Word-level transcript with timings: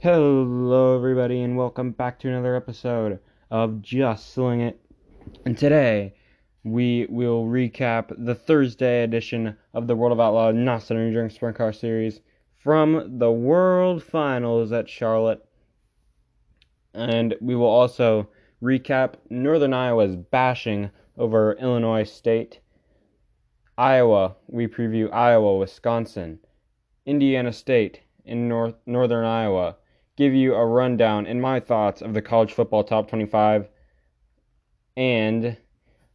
Hello, 0.00 0.94
everybody, 0.94 1.42
and 1.42 1.56
welcome 1.56 1.90
back 1.90 2.20
to 2.20 2.28
another 2.28 2.54
episode 2.54 3.18
of 3.50 3.82
Just 3.82 4.32
Sling 4.32 4.60
It. 4.60 4.80
And 5.44 5.58
today, 5.58 6.14
we 6.62 7.08
will 7.10 7.46
recap 7.46 8.14
the 8.16 8.36
Thursday 8.36 9.02
edition 9.02 9.56
of 9.74 9.88
the 9.88 9.96
World 9.96 10.12
of 10.12 10.20
Outlaw 10.20 10.52
NOS 10.52 10.92
Energy 10.92 11.12
Drink 11.12 11.32
Sprint 11.32 11.56
Car 11.56 11.72
Series 11.72 12.20
from 12.56 13.18
the 13.18 13.32
World 13.32 14.00
Finals 14.04 14.70
at 14.70 14.88
Charlotte. 14.88 15.44
And 16.94 17.34
we 17.40 17.56
will 17.56 17.66
also 17.66 18.28
recap 18.62 19.14
Northern 19.30 19.74
Iowa's 19.74 20.14
bashing 20.14 20.92
over 21.16 21.54
Illinois 21.54 22.04
State. 22.04 22.60
Iowa, 23.76 24.36
we 24.46 24.68
preview 24.68 25.12
Iowa, 25.12 25.58
Wisconsin, 25.58 26.38
Indiana 27.04 27.52
State 27.52 28.02
in 28.24 28.48
North 28.48 28.76
Northern 28.86 29.24
Iowa, 29.24 29.74
give 30.18 30.34
you 30.34 30.52
a 30.52 30.66
rundown 30.66 31.26
in 31.26 31.40
my 31.40 31.60
thoughts 31.60 32.02
of 32.02 32.12
the 32.12 32.20
college 32.20 32.52
football 32.52 32.82
top 32.82 33.08
25 33.08 33.68
and 34.96 35.56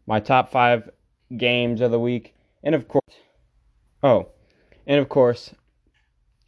my 0.06 0.20
top 0.20 0.52
5 0.52 0.90
games 1.38 1.80
of 1.80 1.90
the 1.90 2.00
week. 2.00 2.36
And 2.66 2.76
of 2.76 2.90
course 2.90 3.16
oh 4.04 4.28
and 4.86 5.00
of 5.00 5.08
course 5.08 5.56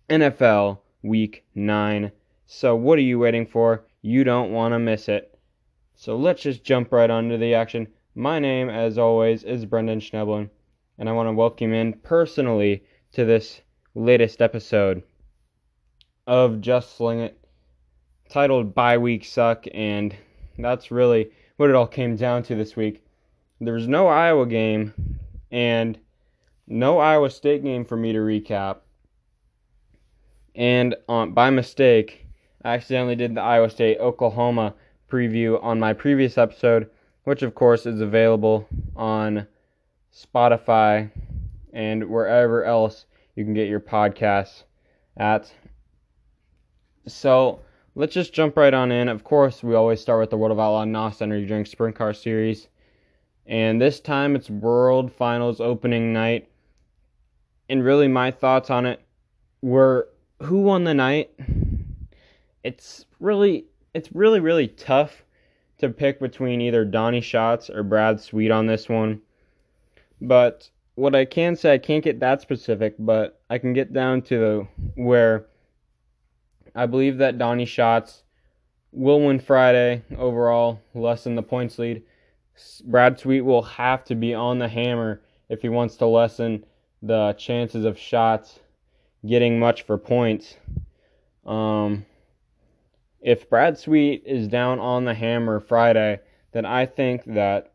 NFL 0.09 0.79
week 1.01 1.45
9 1.55 2.11
so 2.45 2.75
what 2.75 2.99
are 2.99 3.03
you 3.03 3.19
waiting 3.19 3.45
for? 3.45 3.85
You 4.01 4.25
don't 4.25 4.51
want 4.51 4.73
to 4.73 4.79
miss 4.79 5.07
it. 5.07 5.39
So 5.95 6.17
let's 6.17 6.41
just 6.41 6.65
jump 6.65 6.91
right 6.91 7.09
onto 7.09 7.37
the 7.37 7.53
action. 7.53 7.87
My 8.15 8.37
name 8.37 8.69
as 8.69 8.97
always 8.97 9.45
is 9.45 9.65
Brendan 9.65 10.01
Schneblin 10.01 10.49
and 10.97 11.07
I 11.07 11.13
want 11.13 11.29
to 11.29 11.33
welcome 11.33 11.73
you 11.73 11.79
in 11.79 11.93
personally 11.93 12.83
to 13.13 13.23
this 13.23 13.61
latest 13.93 14.41
episode 14.41 15.03
of 16.27 16.59
Just 16.59 16.97
Sling 16.97 17.21
It 17.21 17.39
titled 18.29 18.73
Bye 18.73 18.97
Week 18.97 19.25
Suck, 19.25 19.65
and 19.73 20.15
that's 20.57 20.91
really 20.91 21.31
what 21.57 21.69
it 21.69 21.75
all 21.75 21.87
came 21.87 22.15
down 22.15 22.43
to 22.43 22.55
this 22.55 22.75
week. 22.75 23.03
There 23.61 23.73
was 23.73 23.87
no 23.87 24.07
Iowa 24.07 24.45
game 24.45 24.93
and 25.51 25.97
no 26.67 26.99
Iowa 26.99 27.29
State 27.29 27.63
game 27.63 27.85
for 27.85 27.95
me 27.95 28.13
to 28.13 28.19
recap. 28.19 28.77
And 30.55 30.95
on, 31.07 31.33
by 31.33 31.49
mistake, 31.49 32.25
I 32.63 32.75
accidentally 32.75 33.15
did 33.15 33.35
the 33.35 33.41
Iowa 33.41 33.69
State 33.69 33.99
Oklahoma 33.99 34.73
preview 35.09 35.63
on 35.63 35.79
my 35.79 35.93
previous 35.93 36.37
episode, 36.37 36.89
which 37.23 37.43
of 37.43 37.55
course 37.55 37.85
is 37.85 38.01
available 38.01 38.67
on 38.95 39.47
Spotify 40.13 41.11
and 41.73 42.09
wherever 42.09 42.63
else 42.63 43.05
you 43.35 43.43
can 43.43 43.53
get 43.53 43.67
your 43.67 43.81
podcasts 43.81 44.63
at. 45.17 45.51
So 47.07 47.59
let's 47.95 48.13
just 48.13 48.33
jump 48.33 48.57
right 48.57 48.73
on 48.73 48.91
in. 48.91 49.07
Of 49.07 49.23
course, 49.23 49.63
we 49.63 49.73
always 49.73 50.01
start 50.01 50.19
with 50.19 50.29
the 50.29 50.37
World 50.37 50.51
of 50.51 50.59
Outlaw 50.59 50.83
NOS 50.83 51.21
Energy 51.21 51.47
Drink 51.47 51.65
Sprint 51.65 51.95
Car 51.95 52.13
Series. 52.13 52.67
And 53.47 53.81
this 53.81 53.99
time 53.99 54.35
it's 54.35 54.49
World 54.49 55.11
Finals 55.11 55.61
opening 55.61 56.11
night. 56.11 56.49
And 57.69 57.83
really, 57.83 58.07
my 58.07 58.31
thoughts 58.31 58.69
on 58.69 58.85
it 58.85 59.01
were 59.61 60.09
who 60.41 60.59
won 60.61 60.83
the 60.83 60.93
night? 60.93 61.31
It's 62.63 63.05
really, 63.19 63.65
it's 63.93 64.11
really, 64.13 64.39
really 64.39 64.67
tough 64.67 65.23
to 65.77 65.89
pick 65.89 66.19
between 66.19 66.61
either 66.61 66.83
Donny 66.83 67.21
Schatz 67.21 67.69
or 67.69 67.83
Brad 67.83 68.19
Sweet 68.19 68.51
on 68.51 68.65
this 68.65 68.89
one. 68.89 69.21
But 70.21 70.69
what 70.95 71.15
I 71.15 71.25
can 71.25 71.55
say, 71.55 71.73
I 71.73 71.77
can't 71.77 72.03
get 72.03 72.19
that 72.19 72.41
specific, 72.41 72.95
but 72.99 73.39
I 73.49 73.57
can 73.57 73.73
get 73.73 73.93
down 73.93 74.21
to 74.23 74.67
where 74.95 75.45
I 76.75 76.85
believe 76.85 77.17
that 77.19 77.37
Donny 77.37 77.65
Schatz 77.65 78.23
will 78.91 79.21
win 79.25 79.39
Friday 79.39 80.03
overall, 80.17 80.81
lessen 80.93 81.35
the 81.35 81.43
points 81.43 81.79
lead. 81.79 82.03
Brad 82.85 83.19
Sweet 83.19 83.41
will 83.41 83.63
have 83.63 84.03
to 84.05 84.15
be 84.15 84.33
on 84.33 84.59
the 84.59 84.67
hammer 84.67 85.21
if 85.49 85.61
he 85.61 85.69
wants 85.69 85.95
to 85.97 86.05
lessen 86.05 86.65
the 87.01 87.33
chances 87.37 87.85
of 87.85 87.97
Schatz 87.97 88.59
getting 89.25 89.59
much 89.59 89.83
for 89.83 89.97
points. 89.97 90.57
Um, 91.45 92.05
if 93.21 93.49
Brad 93.49 93.77
Sweet 93.77 94.23
is 94.25 94.47
down 94.47 94.79
on 94.79 95.05
the 95.05 95.13
hammer 95.13 95.59
Friday, 95.59 96.19
then 96.51 96.65
I 96.65 96.85
think 96.85 97.23
that 97.25 97.73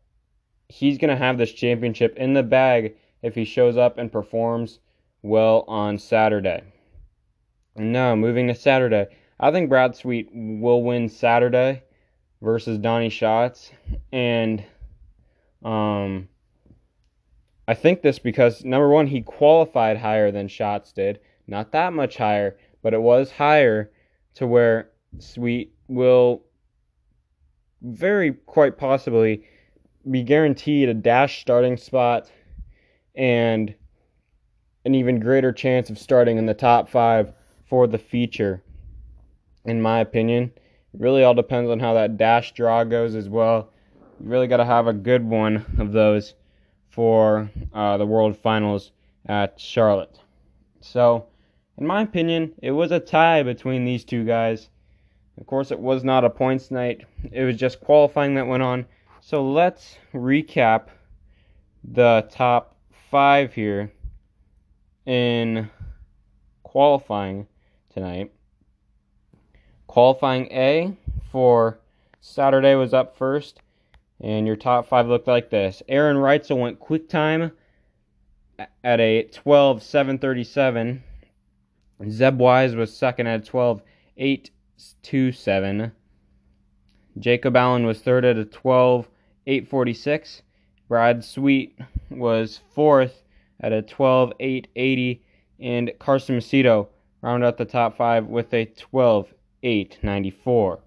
he's 0.68 0.98
going 0.98 1.10
to 1.10 1.16
have 1.16 1.38
this 1.38 1.52
championship 1.52 2.16
in 2.16 2.34
the 2.34 2.42
bag 2.42 2.96
if 3.22 3.34
he 3.34 3.44
shows 3.44 3.76
up 3.76 3.98
and 3.98 4.12
performs 4.12 4.78
well 5.22 5.64
on 5.68 5.98
Saturday. 5.98 6.62
No, 7.76 8.16
moving 8.16 8.48
to 8.48 8.54
Saturday. 8.54 9.06
I 9.38 9.50
think 9.50 9.68
Brad 9.68 9.94
Sweet 9.94 10.28
will 10.32 10.82
win 10.82 11.08
Saturday 11.08 11.82
versus 12.42 12.78
Donny 12.78 13.08
Schatz. 13.08 13.70
And 14.12 14.64
um, 15.64 16.28
I 17.68 17.74
think 17.74 18.02
this 18.02 18.18
because, 18.18 18.64
number 18.64 18.88
one, 18.88 19.06
he 19.06 19.22
qualified 19.22 19.96
higher 19.96 20.30
than 20.30 20.48
Schatz 20.48 20.92
did. 20.92 21.20
Not 21.46 21.72
that 21.72 21.92
much 21.92 22.16
higher, 22.16 22.58
but 22.82 22.94
it 22.94 23.00
was 23.00 23.30
higher 23.30 23.90
to 24.34 24.46
where 24.46 24.90
Sweet 25.18 25.72
will 25.88 26.42
very 27.82 28.32
quite 28.32 28.76
possibly 28.76 29.44
be 30.10 30.22
guaranteed 30.22 30.88
a 30.88 30.94
dash 30.94 31.40
starting 31.40 31.76
spot 31.76 32.30
and 33.14 33.74
an 34.84 34.94
even 34.94 35.20
greater 35.20 35.52
chance 35.52 35.90
of 35.90 35.98
starting 35.98 36.38
in 36.38 36.46
the 36.46 36.54
top 36.54 36.88
five 36.88 37.32
for 37.70 37.86
the 37.86 37.98
feature, 37.98 38.62
in 39.64 39.80
my 39.80 40.00
opinion. 40.00 40.52
It 40.92 41.00
really 41.00 41.22
all 41.22 41.34
depends 41.34 41.70
on 41.70 41.78
how 41.78 41.94
that 41.94 42.18
dash 42.18 42.52
draw 42.52 42.82
goes 42.82 43.14
as 43.14 43.28
well. 43.28 43.70
You 44.18 44.28
really 44.28 44.48
got 44.48 44.56
to 44.56 44.64
have 44.64 44.88
a 44.88 44.92
good 44.92 45.24
one 45.24 45.64
of 45.78 45.92
those 45.92 46.34
for 46.88 47.48
uh, 47.72 47.96
the 47.96 48.04
World 48.04 48.36
Finals 48.36 48.90
at 49.26 49.58
Charlotte. 49.60 50.18
So, 50.80 51.26
in 51.78 51.86
my 51.86 52.02
opinion, 52.02 52.52
it 52.60 52.72
was 52.72 52.90
a 52.90 52.98
tie 52.98 53.44
between 53.44 53.84
these 53.84 54.04
two 54.04 54.24
guys. 54.24 54.68
Of 55.38 55.46
course, 55.46 55.70
it 55.70 55.78
was 55.78 56.02
not 56.02 56.24
a 56.24 56.30
points 56.30 56.70
night, 56.70 57.06
it 57.30 57.44
was 57.44 57.56
just 57.56 57.80
qualifying 57.80 58.34
that 58.34 58.48
went 58.48 58.64
on. 58.64 58.84
So, 59.20 59.48
let's 59.48 59.96
recap 60.12 60.88
the 61.84 62.26
top 62.30 62.74
five 63.10 63.54
here 63.54 63.92
in 65.06 65.70
qualifying 66.64 67.46
tonight. 67.92 68.32
Qualifying 69.86 70.46
A 70.52 70.96
for 71.30 71.80
Saturday 72.20 72.74
was 72.74 72.94
up 72.94 73.16
first, 73.16 73.60
and 74.20 74.46
your 74.46 74.56
top 74.56 74.88
five 74.88 75.08
looked 75.08 75.26
like 75.26 75.50
this. 75.50 75.82
Aaron 75.88 76.16
Reutzel 76.16 76.58
went 76.58 76.78
quick 76.78 77.08
time 77.08 77.52
at 78.84 79.00
a 79.00 79.24
12 79.24 79.82
737. 79.82 81.02
Zeb 82.08 82.38
Wise 82.38 82.74
was 82.74 82.96
second 82.96 83.26
at 83.26 83.44
12 83.44 83.82
827. 84.16 85.92
Jacob 87.18 87.56
Allen 87.56 87.84
was 87.84 88.00
third 88.00 88.24
at 88.24 88.36
a 88.36 88.44
12 88.44 89.08
846. 89.46 90.42
Brad 90.88 91.24
Sweet 91.24 91.78
was 92.10 92.60
fourth 92.74 93.22
at 93.60 93.72
a 93.72 93.82
12 93.82 94.32
880. 94.38 95.22
And 95.58 95.92
Carson 95.98 96.38
Macedo 96.38 96.88
round 97.22 97.44
out 97.44 97.58
the 97.58 97.64
top 97.64 97.96
five 97.96 98.26
with 98.26 98.52
a 98.54 98.64
12 98.64 99.32
8 99.62 99.98
94. 100.02 100.80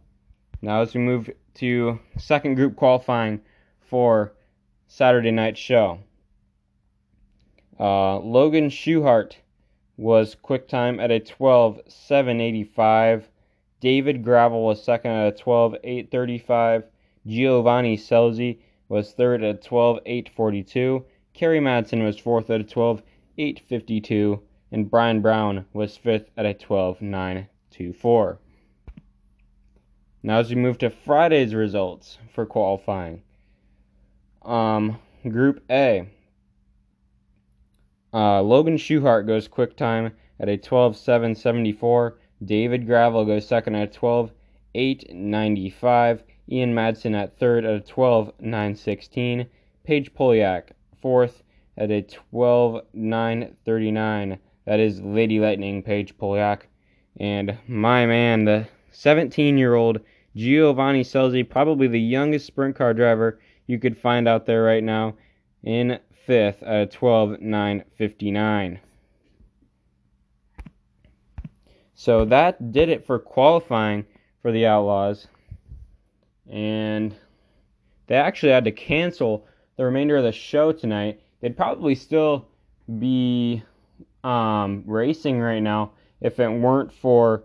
Now, 0.61 0.81
as 0.81 0.93
we 0.93 1.01
move 1.01 1.29
to 1.55 1.99
second 2.17 2.55
group 2.55 2.75
qualifying 2.75 3.41
for 3.81 4.33
Saturday 4.87 5.31
night 5.31 5.57
show, 5.57 5.99
uh, 7.79 8.17
Logan 8.19 8.69
Schuchart 8.69 9.35
was 9.97 10.35
quick 10.41 10.67
time 10.67 10.99
at 10.99 11.11
a 11.11 11.19
12 11.19 11.81
7 11.87 12.41
85. 12.41 13.29
David 13.79 14.23
Gravel 14.23 14.65
was 14.65 14.83
second 14.83 15.11
at 15.11 15.33
a 15.33 15.37
12 15.37 15.75
8 15.83 16.11
35. 16.11 16.83
Giovanni 17.27 17.97
Scelzi 17.97 18.59
was 18.89 19.13
third 19.13 19.43
at 19.43 19.61
12 19.61 19.99
8 20.05 20.29
42. 20.35 21.05
Kerry 21.33 21.59
Madsen 21.59 22.03
was 22.03 22.17
fourth 22.17 22.49
at 22.49 22.61
a 22.61 22.63
12 22.63 23.03
8 23.37 23.61
52 23.67 24.41
and 24.73 24.89
Brian 24.89 25.21
Brown 25.21 25.65
was 25.71 25.95
fifth 25.95 26.31
at 26.35 26.47
a 26.47 26.53
12 26.55 26.99
9 26.99 27.47
2 27.69 27.93
4. 27.93 28.39
Now, 30.23 30.39
as 30.39 30.49
we 30.49 30.55
move 30.55 30.79
to 30.79 30.89
Friday's 30.89 31.53
results 31.53 32.17
for 32.33 32.47
qualifying, 32.47 33.21
um, 34.41 34.97
Group 35.29 35.63
A, 35.69 36.07
uh, 38.13 38.41
Logan 38.41 38.77
Schuchart 38.77 39.27
goes 39.27 39.47
quick 39.47 39.77
time 39.77 40.11
at 40.39 40.49
a 40.49 40.57
12 40.57 40.97
7 40.97 41.35
74. 41.35 42.17
David 42.43 42.87
Gravel 42.87 43.25
goes 43.25 43.47
second 43.47 43.75
at 43.75 43.93
12 43.93 44.31
8 44.73 45.13
95. 45.13 46.23
Ian 46.51 46.73
Madsen 46.73 47.15
at 47.15 47.37
third 47.37 47.63
at 47.63 47.75
a 47.75 47.79
12 47.79 48.33
9 48.39 48.75
16. 48.75 49.45
Paige 49.83 50.13
Polyak 50.15 50.69
fourth 50.99 51.43
at 51.77 51.91
a 51.91 52.01
12 52.01 52.81
9 52.91 53.55
39. 53.65 54.39
That 54.65 54.79
is 54.79 55.01
Lady 55.01 55.39
Lightning, 55.39 55.83
Paige 55.83 56.17
Polyak. 56.17 56.61
And 57.17 57.57
my 57.67 58.05
man, 58.05 58.45
the 58.45 58.67
17 58.91 59.57
year 59.57 59.75
old 59.75 59.99
Giovanni 60.35 61.03
Scelzi, 61.03 61.47
probably 61.47 61.87
the 61.87 61.99
youngest 61.99 62.45
sprint 62.45 62.75
car 62.75 62.93
driver 62.93 63.39
you 63.67 63.79
could 63.79 63.97
find 63.97 64.27
out 64.27 64.45
there 64.45 64.63
right 64.63 64.83
now, 64.83 65.15
in 65.63 65.99
fifth 66.25 66.63
at 66.63 66.91
12 66.91 67.41
9 67.41 67.83
59. 67.97 68.79
So 71.95 72.25
that 72.25 72.71
did 72.71 72.89
it 72.89 73.05
for 73.05 73.19
qualifying 73.19 74.05
for 74.41 74.51
the 74.51 74.65
Outlaws. 74.65 75.27
And 76.49 77.15
they 78.07 78.15
actually 78.15 78.51
had 78.51 78.65
to 78.65 78.71
cancel 78.71 79.45
the 79.77 79.85
remainder 79.85 80.17
of 80.17 80.23
the 80.23 80.31
show 80.31 80.71
tonight. 80.71 81.21
They'd 81.39 81.55
probably 81.55 81.95
still 81.95 82.47
be 82.99 83.63
um, 84.23 84.83
racing 84.85 85.39
right 85.39 85.59
now 85.59 85.91
if 86.21 86.39
it 86.39 86.49
weren't 86.49 86.93
for 86.93 87.43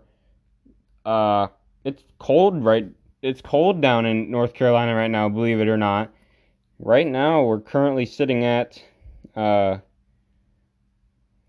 uh, 1.05 1.47
it's 1.83 2.03
cold 2.19 2.63
right 2.63 2.87
it's 3.21 3.41
cold 3.41 3.81
down 3.81 4.05
in 4.05 4.31
North 4.31 4.53
Carolina 4.53 4.95
right 4.95 5.11
now, 5.11 5.27
believe 5.27 5.59
it 5.59 5.67
or 5.67 5.75
not. 5.75 6.09
Right 6.79 7.05
now 7.05 7.43
we're 7.43 7.59
currently 7.59 8.05
sitting 8.05 8.45
at 8.45 8.81
uh, 9.35 9.79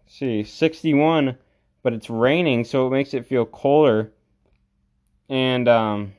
see 0.09 0.43
61 0.43 1.37
but 1.83 1.93
it's 1.93 2.11
raining, 2.11 2.65
so 2.65 2.87
it 2.87 2.91
makes 2.91 3.15
it 3.15 3.27
feel 3.27 3.47
colder. 3.47 4.13
And 5.29 5.69
um, 5.69 6.13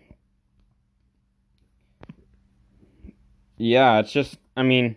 yeah, 3.58 4.00
it's 4.00 4.12
just 4.12 4.38
I 4.56 4.64
mean, 4.64 4.96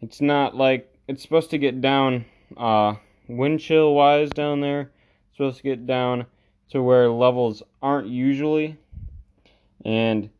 it's 0.00 0.20
not 0.20 0.56
like 0.56 0.92
it's 1.06 1.22
supposed 1.22 1.50
to 1.50 1.58
get 1.58 1.80
down 1.80 2.24
uh, 2.56 2.94
wind 3.28 3.60
chill 3.60 3.94
wise 3.94 4.30
down 4.30 4.60
there. 4.60 4.92
It's 5.28 5.36
supposed 5.36 5.58
to 5.58 5.62
get 5.62 5.86
down 5.86 6.26
to 6.70 6.82
where 6.82 7.08
levels 7.08 7.62
aren't 7.82 8.08
usually. 8.08 8.78
And 9.84 10.30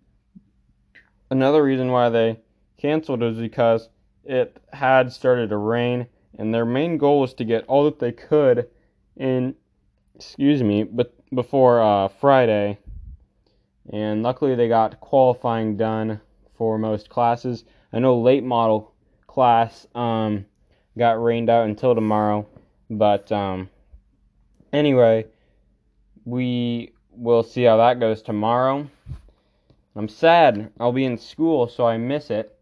another 1.31 1.63
reason 1.63 1.91
why 1.91 2.09
they 2.09 2.41
canceled 2.79 3.23
is 3.23 3.39
because 3.39 3.89
it 4.25 4.61
had 4.73 5.13
started 5.13 5.51
to 5.51 5.57
rain, 5.57 6.07
and 6.39 6.55
their 6.55 6.65
main 6.65 6.99
goal 6.99 7.21
was 7.21 7.35
to 7.35 7.45
get 7.45 7.65
all 7.67 7.85
that 7.85 7.99
they 7.99 8.13
could 8.13 8.69
in 9.17 9.55
excuse 10.15 10.63
me, 10.63 10.85
but 10.85 11.15
before 11.35 11.83
uh, 11.83 12.09
Friday, 12.09 12.79
and 13.93 14.23
luckily 14.23 14.55
they 14.55 14.69
got 14.69 15.01
qualifying 15.01 15.77
done 15.77 16.21
for 16.57 16.79
most 16.79 17.09
classes. 17.09 17.65
I 17.93 17.99
know 17.99 18.21
late 18.21 18.45
model 18.45 18.95
class 19.27 19.87
um, 19.95 20.47
got 20.97 21.23
rained 21.23 21.51
out 21.51 21.67
until 21.67 21.95
tomorrow, 21.95 22.47
but 22.99 23.31
um, 23.33 23.69
anyway, 24.73 25.27
we 26.25 26.93
will 27.11 27.43
see 27.43 27.65
how 27.65 27.77
that 27.79 28.01
goes 28.01 28.23
tomorrow. 28.23 28.89
I'm 29.95 30.09
sad. 30.09 30.71
I'll 30.81 30.93
be 30.93 31.05
in 31.05 31.19
school, 31.19 31.69
so 31.69 31.87
I 31.87 31.99
miss 31.99 32.31
it. 32.31 32.59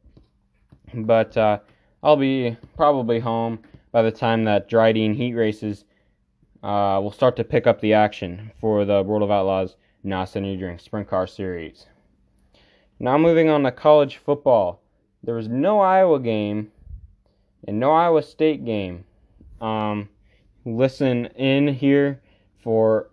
But 0.93 1.37
uh, 1.37 1.61
I'll 2.03 2.17
be 2.17 2.56
probably 2.77 3.21
home 3.21 3.61
by 3.93 4.03
the 4.03 4.11
time 4.11 4.44
that 4.44 4.69
Dryden 4.69 5.15
heat 5.15 5.35
races 5.35 5.85
uh, 6.62 6.99
will 7.03 7.12
start 7.12 7.37
to 7.37 7.44
pick 7.44 7.67
up 7.67 7.81
the 7.81 7.94
action 7.94 8.50
for 8.61 8.85
the 8.85 9.03
World 9.03 9.23
of 9.23 9.31
Outlaws 9.31 9.76
NOS 10.03 10.37
Energy 10.37 10.56
Drink 10.59 10.81
Sprint 10.81 11.09
Car 11.09 11.26
Series. 11.26 11.87
Now 12.99 13.17
moving 13.17 13.49
on 13.49 13.62
to 13.62 13.73
college 13.73 14.17
football. 14.17 14.83
There 15.23 15.35
was 15.35 15.49
no 15.49 15.81
Iowa 15.81 16.19
game 16.21 16.73
and 17.67 17.79
no 17.79 17.93
Iowa 17.93 18.23
State 18.23 18.65
game. 18.65 19.05
Um, 19.61 20.09
listen 20.65 21.27
in 21.37 21.69
here 21.69 22.23
for 22.62 23.11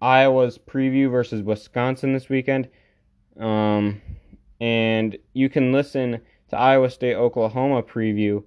Iowa's 0.00 0.58
preview 0.58 1.10
versus 1.10 1.42
Wisconsin 1.42 2.12
this 2.12 2.28
weekend. 2.28 2.68
Um, 3.38 4.00
and 4.60 5.16
you 5.32 5.48
can 5.48 5.72
listen 5.72 6.20
to 6.48 6.56
Iowa 6.56 6.90
State 6.90 7.14
Oklahoma 7.14 7.82
preview 7.82 8.44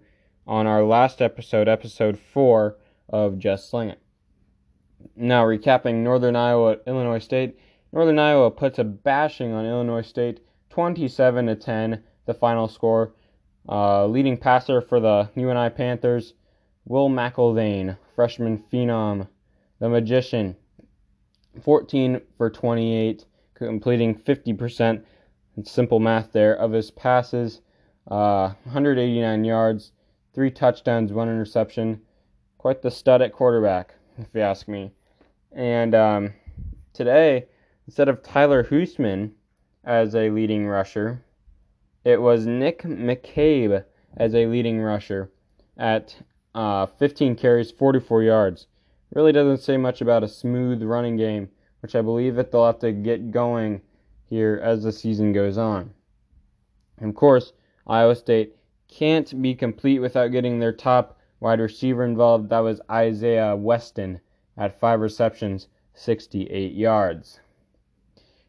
on 0.47 0.65
our 0.65 0.83
last 0.83 1.21
episode, 1.21 1.67
episode 1.67 2.17
4 2.17 2.77
of 3.09 3.37
Just 3.37 3.69
Sling 3.69 3.89
It. 3.89 4.01
Now, 5.15 5.45
recapping 5.45 5.95
Northern 5.95 6.35
Iowa 6.35 6.77
Illinois 6.87 7.19
State. 7.19 7.57
Northern 7.91 8.19
Iowa 8.19 8.51
puts 8.51 8.79
a 8.79 8.83
bashing 8.83 9.53
on 9.53 9.65
Illinois 9.65 10.01
State, 10.01 10.41
27 10.69 11.47
to 11.47 11.55
10, 11.55 12.03
the 12.25 12.33
final 12.33 12.67
score. 12.67 13.13
Uh, 13.67 14.07
leading 14.07 14.37
passer 14.37 14.81
for 14.81 14.99
the 14.99 15.29
UNI 15.35 15.69
Panthers, 15.69 16.33
Will 16.85 17.09
McElvain, 17.09 17.97
freshman 18.19 18.61
phenom, 18.69 19.25
the 19.79 19.87
magician, 19.87 20.53
14 21.63 22.19
for 22.37 22.49
28, 22.49 23.23
completing 23.53 24.13
50%. 24.13 25.01
Simple 25.63 26.01
math 26.01 26.33
there 26.33 26.53
of 26.53 26.73
his 26.73 26.91
passes, 26.91 27.61
uh, 28.11 28.51
189 28.65 29.45
yards, 29.45 29.93
three 30.33 30.51
touchdowns, 30.51 31.13
one 31.13 31.29
interception. 31.29 32.01
Quite 32.57 32.81
the 32.81 32.91
stud 32.91 33.21
at 33.21 33.31
quarterback 33.31 33.93
if 34.17 34.27
you 34.33 34.41
ask 34.41 34.67
me. 34.67 34.91
And 35.53 35.95
um, 35.95 36.33
today, 36.91 37.45
instead 37.87 38.09
of 38.09 38.21
Tyler 38.21 38.65
Hoosman 38.65 39.31
as 39.85 40.13
a 40.13 40.29
leading 40.29 40.67
rusher, 40.67 41.23
it 42.03 42.21
was 42.21 42.45
Nick 42.45 42.81
McCabe 42.81 43.85
as 44.17 44.35
a 44.35 44.47
leading 44.47 44.81
rusher 44.81 45.31
at 45.77 46.17
uh, 46.55 46.85
15 46.85 47.35
carries, 47.35 47.71
44 47.71 48.23
yards. 48.23 48.67
Really 49.13 49.31
doesn't 49.31 49.61
say 49.61 49.77
much 49.77 50.01
about 50.01 50.23
a 50.23 50.27
smooth 50.27 50.83
running 50.83 51.17
game, 51.17 51.49
which 51.81 51.95
I 51.95 52.01
believe 52.01 52.35
that 52.35 52.51
they'll 52.51 52.65
have 52.65 52.79
to 52.79 52.91
get 52.91 53.31
going 53.31 53.81
here 54.29 54.59
as 54.63 54.83
the 54.83 54.91
season 54.91 55.33
goes 55.33 55.57
on. 55.57 55.91
And 56.99 57.09
of 57.09 57.15
course, 57.15 57.53
Iowa 57.87 58.15
State 58.15 58.55
can't 58.87 59.41
be 59.41 59.55
complete 59.55 59.99
without 59.99 60.31
getting 60.31 60.59
their 60.59 60.73
top 60.73 61.19
Wide 61.41 61.61
receiver 61.61 62.03
involved, 62.03 62.49
that 62.49 62.59
was 62.59 62.81
Isaiah 62.91 63.55
Weston 63.55 64.19
at 64.57 64.77
five 64.77 64.99
receptions, 64.99 65.69
68 65.93 66.73
yards. 66.73 67.39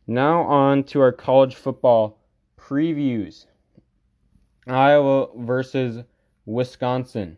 Now 0.08 0.42
on 0.42 0.82
to 0.84 1.00
our 1.00 1.12
college 1.12 1.54
football 1.54 2.18
previews. 2.58 3.46
Iowa 4.66 5.28
versus 5.36 6.02
Wisconsin. 6.46 7.36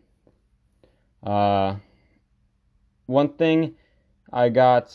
Uh, 1.23 1.75
one 3.05 3.29
thing 3.29 3.75
I 4.31 4.49
got 4.49 4.93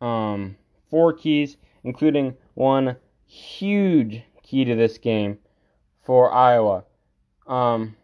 um, 0.00 0.56
four 0.90 1.12
keys, 1.12 1.56
including 1.84 2.34
one 2.54 2.96
huge 3.26 4.22
key 4.42 4.64
to 4.64 4.74
this 4.74 4.98
game 4.98 5.38
for 6.02 6.32
Iowa. 6.32 6.84
Um, 7.46 7.96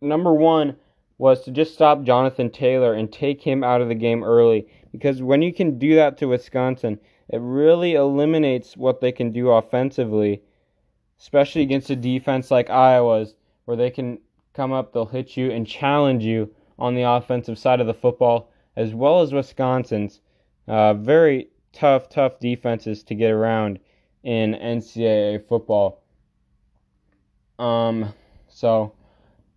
number 0.00 0.32
one 0.32 0.76
was 1.18 1.42
to 1.44 1.50
just 1.50 1.74
stop 1.74 2.02
Jonathan 2.02 2.50
Taylor 2.50 2.94
and 2.94 3.12
take 3.12 3.40
him 3.40 3.62
out 3.62 3.80
of 3.80 3.88
the 3.88 3.94
game 3.94 4.24
early. 4.24 4.66
Because 4.90 5.22
when 5.22 5.40
you 5.40 5.54
can 5.54 5.78
do 5.78 5.94
that 5.94 6.18
to 6.18 6.26
Wisconsin, 6.26 6.98
it 7.28 7.40
really 7.40 7.94
eliminates 7.94 8.76
what 8.76 9.00
they 9.00 9.12
can 9.12 9.32
do 9.32 9.50
offensively, 9.50 10.42
especially 11.18 11.62
against 11.62 11.90
a 11.90 11.96
defense 11.96 12.50
like 12.50 12.68
Iowa's, 12.68 13.34
where 13.64 13.76
they 13.76 13.90
can 13.90 14.18
come 14.54 14.72
up, 14.72 14.92
they'll 14.92 15.06
hit 15.06 15.36
you 15.36 15.50
and 15.50 15.66
challenge 15.66 16.24
you 16.24 16.54
on 16.78 16.94
the 16.94 17.02
offensive 17.02 17.58
side 17.58 17.80
of 17.80 17.86
the 17.86 17.94
football, 17.94 18.50
as 18.76 18.94
well 18.94 19.20
as 19.20 19.32
Wisconsin's. 19.32 20.20
Uh, 20.68 20.94
very 20.94 21.48
tough, 21.72 22.08
tough 22.08 22.38
defenses 22.38 23.02
to 23.04 23.14
get 23.14 23.30
around 23.30 23.78
in 24.22 24.54
NCAA 24.54 25.46
football. 25.48 26.02
Um, 27.58 28.12
so 28.48 28.92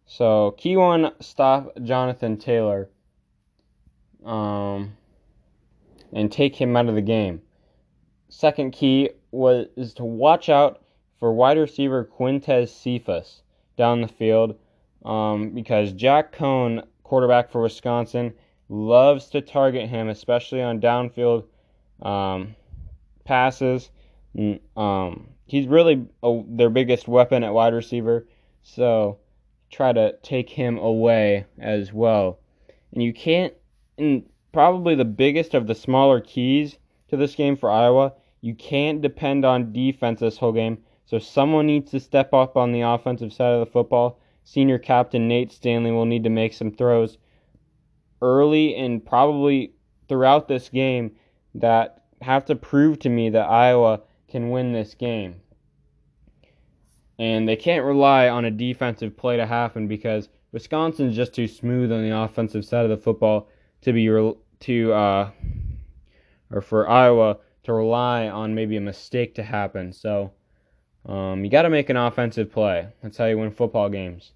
so 0.06 0.52
key 0.52 0.78
one, 0.78 1.12
stop 1.20 1.76
Jonathan 1.84 2.38
Taylor, 2.38 2.90
um, 4.24 4.96
and 6.14 6.32
take 6.32 6.56
him 6.56 6.78
out 6.78 6.88
of 6.88 6.96
the 6.96 7.02
game. 7.02 7.42
Second 8.30 8.72
key 8.72 9.10
was 9.32 9.68
is 9.76 9.94
to 9.96 10.06
watch 10.06 10.50
out 10.50 10.84
for 11.20 11.34
wide 11.34 11.58
receiver 11.58 12.06
Quintez 12.06 12.70
Cephus 12.70 13.42
down 13.78 14.02
the 14.02 14.08
field, 14.08 14.56
um, 15.06 15.52
because 15.52 15.94
Jack 15.94 16.36
Coan, 16.36 16.84
quarterback 17.04 17.52
for 17.52 17.62
Wisconsin, 17.62 18.34
loves 18.68 19.28
to 19.30 19.42
target 19.42 19.88
him, 19.88 20.10
especially 20.10 20.62
on 20.62 20.82
downfield 20.82 21.46
um, 22.02 22.56
passes. 23.24 23.92
Um, 24.76 25.28
he's 25.46 25.68
really 25.68 26.06
a, 26.24 26.44
their 26.48 26.70
biggest 26.70 27.08
weapon 27.08 27.44
at 27.44 27.54
wide 27.54 27.74
receiver, 27.74 28.28
so 28.64 29.20
try 29.70 29.94
to 29.94 30.16
take 30.24 30.50
him 30.50 30.78
away 30.78 31.46
as 31.60 31.94
well. 31.94 32.40
And 32.92 33.04
you 33.04 33.14
can't, 33.14 33.54
and 33.98 34.24
probably 34.52 34.96
the 34.96 35.06
biggest 35.06 35.54
of 35.54 35.68
the 35.68 35.76
smaller 35.76 36.20
keys 36.20 36.78
to 37.10 37.18
this 37.18 37.36
game 37.36 37.56
for 37.56 37.70
Iowa, 37.70 38.14
you 38.42 38.56
can't 38.56 39.02
depend 39.02 39.46
on 39.46 39.74
defense 39.74 40.20
this 40.20 40.38
whole 40.38 40.52
game. 40.52 40.80
So 41.06 41.20
someone 41.20 41.68
needs 41.68 41.92
to 41.92 42.00
step 42.00 42.34
up 42.34 42.58
on 42.58 42.72
the 42.72 42.82
offensive 42.82 43.32
side 43.32 43.54
of 43.54 43.60
the 43.60 43.72
football. 43.72 44.20
Senior 44.46 44.78
captain 44.78 45.28
Nate 45.28 45.52
Stanley 45.52 45.92
will 45.92 46.06
need 46.06 46.24
to 46.24 46.30
make 46.30 46.54
some 46.54 46.72
throws 46.72 47.18
early 48.22 48.76
and 48.76 49.04
probably 49.04 49.74
throughout 50.08 50.48
this 50.48 50.70
game 50.70 51.12
that 51.56 52.04
have 52.22 52.46
to 52.46 52.56
prove 52.56 53.00
to 53.00 53.10
me 53.10 53.30
that 53.32 53.50
Iowa 53.50 54.02
can 54.30 54.52
win 54.52 54.72
this 54.72 54.94
game. 54.94 55.42
And 57.18 57.50
they 57.50 57.56
can't 57.56 57.86
rely 57.86 58.30
on 58.30 58.46
a 58.46 58.52
defensive 58.52 59.18
play 59.18 59.38
to 59.38 59.46
happen 59.46 59.88
because 59.88 60.30
Wisconsin's 60.52 61.16
just 61.16 61.34
too 61.34 61.48
smooth 61.48 61.92
on 61.92 62.08
the 62.08 62.16
offensive 62.16 62.66
side 62.66 62.84
of 62.84 62.90
the 62.90 62.98
football 62.98 63.50
to 63.82 63.94
be 63.94 64.06
to 64.06 64.94
uh, 64.94 65.32
or 66.52 66.62
for 66.62 66.88
Iowa 66.88 67.38
to 67.64 67.74
rely 67.74 68.28
on 68.28 68.54
maybe 68.54 68.78
a 68.78 68.82
mistake 68.82 69.36
to 69.36 69.44
happen. 69.44 69.92
So 69.92 70.34
um, 71.06 71.44
you 71.44 71.50
got 71.50 71.64
to 71.64 71.70
make 71.70 71.90
an 71.90 71.98
offensive 71.98 72.52
play. 72.52 72.88
That's 73.02 73.18
how 73.18 73.26
you 73.26 73.38
win 73.38 73.52
football 73.52 73.90
games. 73.90 74.34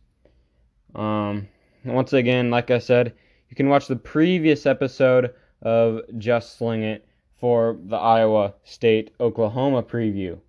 Um, 0.96 1.48
once 1.86 2.14
again, 2.14 2.50
like 2.50 2.72
I 2.72 2.80
said, 2.80 3.14
you 3.50 3.56
can 3.56 3.70
watch 3.70 3.88
the 3.88 3.96
previous 3.96 4.66
episode 4.66 5.34
of 5.62 6.02
Just 6.18 6.58
Sling 6.58 6.84
It 6.84 7.08
for 7.40 7.78
the 7.86 7.98
Iowa 7.98 8.54
State 8.64 9.12
Oklahoma 9.20 9.84
preview. 9.84 10.40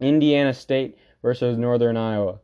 Indiana 0.00 0.52
State 0.52 0.98
versus 1.22 1.56
Northern 1.56 1.96
Iowa. 1.96 2.40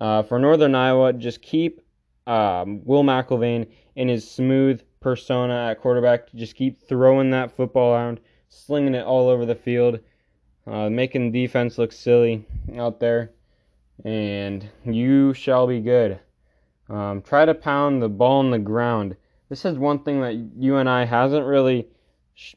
Uh, 0.00 0.22
for 0.22 0.38
Northern 0.38 0.74
Iowa, 0.74 1.12
just 1.12 1.42
keep 1.42 1.80
um, 2.26 2.84
Will 2.84 3.02
McElvain 3.02 3.66
in 3.96 4.08
his 4.08 4.28
smooth 4.30 4.82
persona 5.00 5.70
at 5.70 5.80
quarterback. 5.80 6.32
Just 6.34 6.54
keep 6.54 6.80
throwing 6.80 7.30
that 7.30 7.56
football 7.56 7.94
around, 7.94 8.20
slinging 8.48 8.94
it 8.94 9.04
all 9.04 9.28
over 9.28 9.44
the 9.44 9.54
field, 9.54 9.98
uh, 10.66 10.88
making 10.88 11.32
defense 11.32 11.78
look 11.78 11.92
silly 11.92 12.46
out 12.76 13.00
there, 13.00 13.32
and 14.04 14.68
you 14.84 15.34
shall 15.34 15.66
be 15.66 15.80
good. 15.80 16.20
Um, 16.90 17.22
try 17.22 17.44
to 17.44 17.54
pound 17.54 18.02
the 18.02 18.08
ball 18.08 18.40
on 18.40 18.50
the 18.50 18.58
ground. 18.58 19.16
This 19.48 19.64
is 19.64 19.78
one 19.78 20.00
thing 20.00 20.20
that 20.22 20.34
UNI 20.58 21.06
hasn't 21.06 21.46
really 21.46 21.86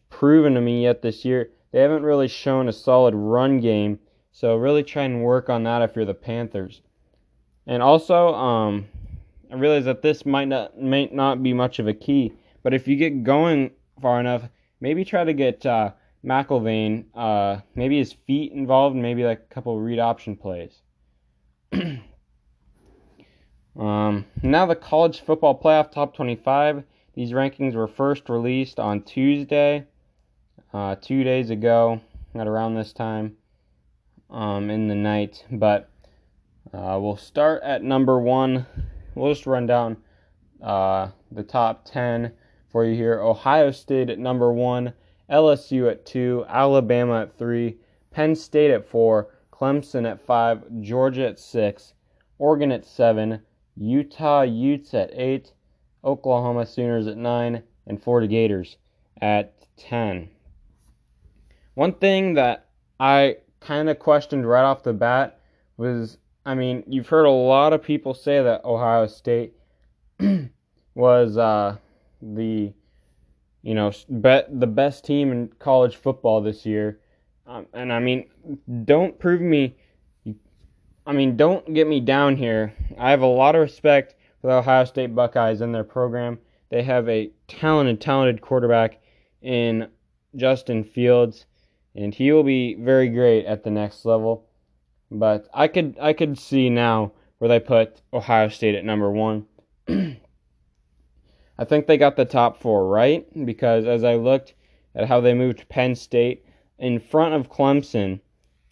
proven 0.09 0.55
to 0.55 0.61
me 0.61 0.83
yet 0.83 1.03
this 1.03 1.23
year. 1.23 1.51
They 1.71 1.79
haven't 1.79 2.03
really 2.03 2.27
shown 2.27 2.67
a 2.67 2.73
solid 2.73 3.13
run 3.13 3.59
game, 3.59 3.99
so 4.31 4.55
really 4.55 4.83
try 4.83 5.03
and 5.03 5.23
work 5.23 5.49
on 5.49 5.63
that 5.63 5.83
if 5.83 5.95
you're 5.95 6.05
the 6.05 6.15
Panthers. 6.15 6.81
And 7.67 7.83
also, 7.83 8.33
um, 8.33 8.87
I 9.51 9.55
realize 9.55 9.85
that 9.85 10.01
this 10.01 10.25
might 10.25 10.47
not 10.47 10.79
may 10.79 11.09
not 11.11 11.43
be 11.43 11.53
much 11.53 11.77
of 11.77 11.87
a 11.87 11.93
key, 11.93 12.33
but 12.63 12.73
if 12.73 12.87
you 12.87 12.95
get 12.95 13.23
going 13.23 13.71
far 14.01 14.19
enough, 14.19 14.49
maybe 14.81 15.05
try 15.05 15.23
to 15.23 15.33
get 15.33 15.63
uh, 15.65 15.91
McElvain, 16.25 17.05
uh, 17.13 17.59
maybe 17.75 17.99
his 17.99 18.13
feet 18.13 18.51
involved, 18.51 18.95
maybe 18.95 19.23
like 19.23 19.39
a 19.39 19.53
couple 19.53 19.79
read 19.79 19.99
option 19.99 20.35
plays. 20.35 20.81
um, 23.75 24.25
now 24.41 24.65
the 24.65 24.75
college 24.75 25.21
football 25.21 25.59
playoff 25.59 25.91
top 25.91 26.15
25. 26.15 26.83
These 27.15 27.31
rankings 27.31 27.75
were 27.75 27.87
first 27.87 28.29
released 28.29 28.79
on 28.79 29.01
Tuesday, 29.03 29.85
uh, 30.73 30.95
two 30.95 31.23
days 31.23 31.49
ago, 31.49 32.01
at 32.35 32.47
around 32.47 32.75
this 32.75 32.93
time 32.93 33.37
um, 34.29 34.69
in 34.69 34.87
the 34.87 34.95
night. 34.95 35.45
But 35.51 35.89
uh, 36.73 36.97
we'll 37.01 37.17
start 37.17 37.61
at 37.63 37.83
number 37.83 38.19
one. 38.19 38.65
We'll 39.15 39.33
just 39.33 39.45
run 39.45 39.67
down 39.67 39.97
uh, 40.61 41.09
the 41.31 41.43
top 41.43 41.85
10 41.85 42.31
for 42.71 42.85
you 42.85 42.95
here. 42.95 43.21
Ohio 43.21 43.69
State 43.69 44.09
at 44.09 44.17
number 44.17 44.51
one, 44.51 44.93
LSU 45.29 45.89
at 45.89 46.05
two, 46.05 46.45
Alabama 46.49 47.21
at 47.21 47.37
three, 47.37 47.77
Penn 48.11 48.35
State 48.35 48.71
at 48.71 48.87
four, 48.87 49.29
Clemson 49.51 50.09
at 50.09 50.25
five, 50.25 50.63
Georgia 50.81 51.27
at 51.27 51.39
six, 51.39 51.93
Oregon 52.39 52.71
at 52.71 52.85
seven, 52.85 53.41
Utah 53.75 54.41
Utes 54.41 54.93
at 54.93 55.11
eight, 55.13 55.53
Oklahoma 56.03 56.65
Sooners 56.65 57.07
at 57.07 57.17
9, 57.17 57.63
and 57.87 58.03
Florida 58.03 58.27
Gators 58.27 58.77
at 59.21 59.53
10. 59.77 60.29
One 61.73 61.93
thing 61.93 62.35
that 62.35 62.67
I 62.99 63.37
kind 63.59 63.89
of 63.89 63.99
questioned 63.99 64.47
right 64.47 64.63
off 64.63 64.83
the 64.83 64.93
bat 64.93 65.39
was 65.77 66.17
I 66.45 66.55
mean, 66.55 66.83
you've 66.87 67.07
heard 67.07 67.25
a 67.25 67.31
lot 67.31 67.73
of 67.73 67.81
people 67.81 68.13
say 68.13 68.43
that 68.43 68.65
Ohio 68.65 69.07
State 69.07 69.53
was 70.95 71.37
uh, 71.37 71.77
the 72.21 72.73
you 73.61 73.73
know 73.73 73.91
bet 74.09 74.59
the 74.59 74.67
best 74.67 75.05
team 75.05 75.31
in 75.31 75.47
college 75.59 75.95
football 75.95 76.41
this 76.41 76.65
year, 76.65 76.99
um, 77.47 77.65
and 77.73 77.93
I 77.93 77.99
mean, 77.99 78.29
don't 78.85 79.17
prove 79.17 79.41
me. 79.41 79.77
I 81.05 81.11
mean, 81.11 81.35
don't 81.35 81.73
get 81.73 81.87
me 81.87 81.99
down 81.99 82.37
here. 82.37 82.73
I 82.97 83.11
have 83.11 83.21
a 83.21 83.27
lot 83.27 83.55
of 83.55 83.61
respect 83.61 84.15
for 84.41 84.47
the 84.47 84.53
Ohio 84.53 84.85
State 84.85 85.13
Buckeyes 85.13 85.59
and 85.59 85.75
their 85.75 85.83
program. 85.83 86.39
They 86.69 86.83
have 86.83 87.09
a 87.09 87.31
talented, 87.47 87.99
talented 87.99 88.41
quarterback 88.41 88.99
in 89.41 89.89
Justin 90.35 90.83
Fields, 90.83 91.45
and 91.93 92.15
he 92.15 92.31
will 92.31 92.43
be 92.43 92.75
very 92.75 93.09
great 93.09 93.45
at 93.45 93.63
the 93.63 93.69
next 93.69 94.05
level. 94.05 94.47
But 95.11 95.47
I 95.53 95.67
could 95.67 95.97
I 95.99 96.13
could 96.13 96.39
see 96.39 96.69
now 96.69 97.11
where 97.37 97.49
they 97.49 97.59
put 97.59 98.01
Ohio 98.13 98.47
State 98.47 98.75
at 98.75 98.85
number 98.85 99.11
one. 99.11 99.45
I 99.87 101.65
think 101.65 101.85
they 101.85 101.97
got 101.97 102.15
the 102.15 102.25
top 102.25 102.61
four 102.61 102.87
right 102.87 103.27
because 103.45 103.85
as 103.85 104.03
I 104.03 104.15
looked 104.15 104.53
at 104.95 105.07
how 105.07 105.19
they 105.19 105.33
moved 105.33 105.69
Penn 105.69 105.95
State 105.95 106.45
in 106.79 106.99
front 106.99 107.35
of 107.35 107.51
Clemson, 107.51 108.21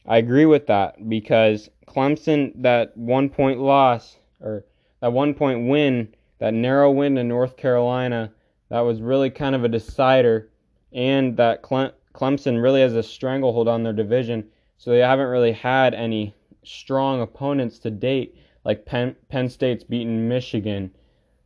I 0.08 0.18
agree 0.18 0.46
with 0.46 0.68
that 0.68 1.08
because 1.10 1.70
Clemson 1.88 2.54
that 2.64 2.96
one 2.98 3.30
point 3.30 3.60
loss 3.60 4.18
or 4.40 4.66
that 5.00 5.14
one 5.14 5.34
point 5.34 5.68
win, 5.68 6.16
that 6.40 6.54
narrow 6.54 6.90
win 6.92 7.16
to 7.16 7.24
North 7.24 7.56
Carolina, 7.56 8.32
that 8.70 8.80
was 8.80 9.02
really 9.02 9.30
kind 9.30 9.56
of 9.56 9.64
a 9.64 9.70
decider, 9.70 10.50
and 10.92 11.38
that 11.38 11.62
Clemson 11.62 12.62
really 12.62 12.82
has 12.82 12.96
a 12.96 13.04
stranglehold 13.04 13.68
on 13.68 13.84
their 13.84 13.94
division, 13.94 14.50
so 14.78 14.92
they 14.92 15.00
haven't 15.00 15.28
really 15.28 15.52
had 15.52 15.94
any 15.94 16.34
strong 16.64 17.22
opponents 17.22 17.80
to 17.80 17.92
date, 17.92 18.36
like 18.64 18.86
Penn, 18.86 19.16
Penn 19.30 19.50
State's 19.50 19.84
beaten 19.84 20.28
Michigan. 20.28 20.92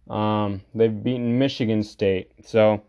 Um, 0.09 0.61
they've 0.73 1.03
beaten 1.03 1.37
Michigan 1.39 1.83
State, 1.83 2.31
so 2.43 2.81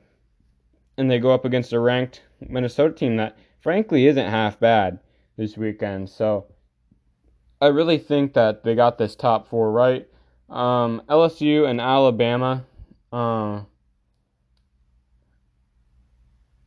and 0.98 1.10
they 1.10 1.18
go 1.18 1.32
up 1.32 1.44
against 1.44 1.72
a 1.72 1.80
ranked 1.80 2.22
Minnesota 2.40 2.94
team 2.94 3.16
that 3.16 3.36
frankly 3.60 4.06
isn't 4.06 4.30
half 4.30 4.60
bad 4.60 4.98
this 5.36 5.56
weekend. 5.56 6.08
So 6.08 6.46
I 7.60 7.68
really 7.68 7.98
think 7.98 8.34
that 8.34 8.64
they 8.64 8.74
got 8.74 8.98
this 8.98 9.16
top 9.16 9.48
four 9.48 9.70
right. 9.70 10.06
Um, 10.48 11.02
LSU 11.08 11.68
and 11.68 11.80
Alabama. 11.80 12.64
Uh, 13.12 13.62